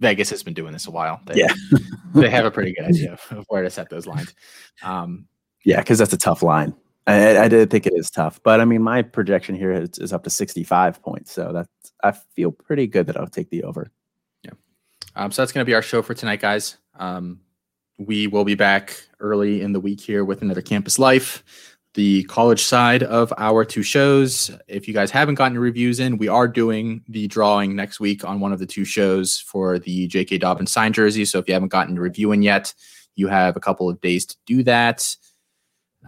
[0.00, 1.20] Vegas has been doing this a while.
[1.26, 1.52] They, Yeah.
[2.14, 4.34] they have a pretty good idea of, where to set those lines.
[4.82, 5.26] Um,
[5.64, 6.74] Yeah, because that's a tough line.
[7.06, 10.12] I, I did think it is tough, but I mean, my projection here is, is
[10.12, 11.32] up to 65 points.
[11.32, 13.90] So that's, I feel pretty good that I'll take the over.
[14.44, 14.52] Yeah.
[15.16, 16.78] Um, so that's going to be our show for tonight, guys.
[16.96, 17.40] Um,
[17.98, 21.42] we will be back early in the week here with another Campus Life,
[21.94, 24.50] the college side of our two shows.
[24.66, 28.24] If you guys haven't gotten your reviews in, we are doing the drawing next week
[28.24, 30.38] on one of the two shows for the J.K.
[30.38, 31.24] Dobbins signed jersey.
[31.24, 32.72] So if you haven't gotten your review in yet,
[33.14, 35.16] you have a couple of days to do that.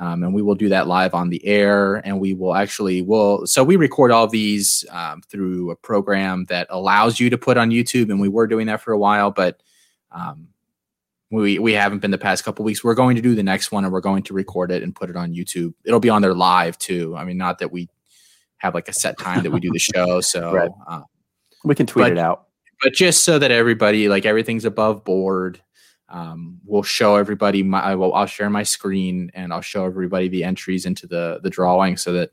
[0.00, 3.46] Um, and we will do that live on the air and we will actually will
[3.46, 7.70] so we record all these um, through a program that allows you to put on
[7.70, 9.62] youtube and we were doing that for a while but
[10.10, 10.48] um,
[11.34, 13.84] we we haven't been the past couple weeks we're going to do the next one
[13.84, 16.34] and we're going to record it and put it on youtube it'll be on there
[16.34, 17.88] live too i mean not that we
[18.58, 20.70] have like a set time that we do the show so Right.
[20.88, 21.02] uh,
[21.64, 22.46] We can tweet But- it out.
[22.82, 25.60] but just so that everybody like everything's above board
[26.10, 30.28] um, we'll show everybody my I will, i'll share my screen and i'll show everybody
[30.28, 32.30] the entries into the the drawing so that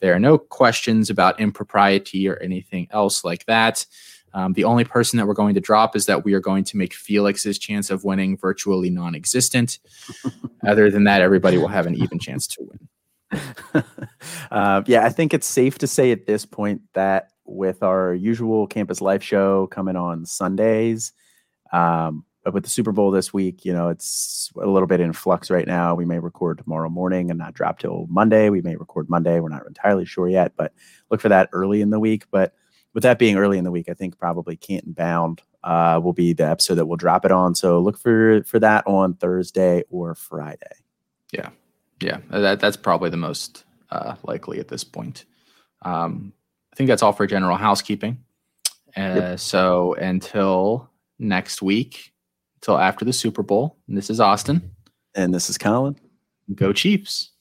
[0.00, 3.86] there are no questions about impropriety or anything else like that
[4.34, 6.76] um, the only person that we're going to drop is that we are going to
[6.76, 9.78] make felix's chance of winning virtually non-existent
[10.66, 12.88] other than that everybody will have an even chance to win
[14.50, 18.66] uh, yeah, I think it's safe to say at this point that with our usual
[18.66, 21.12] campus life show coming on Sundays,
[21.72, 25.12] um, but with the Super Bowl this week, you know, it's a little bit in
[25.12, 25.94] flux right now.
[25.94, 28.50] We may record tomorrow morning and not drop till Monday.
[28.50, 29.38] We may record Monday.
[29.38, 30.72] We're not entirely sure yet, but
[31.10, 32.24] look for that early in the week.
[32.32, 32.54] But
[32.94, 36.32] with that being early in the week, I think probably Canton Bound uh, will be
[36.32, 37.54] the episode that we'll drop it on.
[37.54, 40.76] So look for for that on Thursday or Friday.
[41.32, 41.50] Yeah,
[42.00, 45.24] yeah, that that's probably the most uh, likely at this point.
[45.82, 46.32] Um,
[46.72, 48.22] I think that's all for general housekeeping.
[48.96, 52.12] Uh, So until next week,
[52.56, 54.70] until after the Super Bowl, and this is Austin.
[55.14, 55.96] And this is Colin.
[56.54, 57.31] Go Chiefs.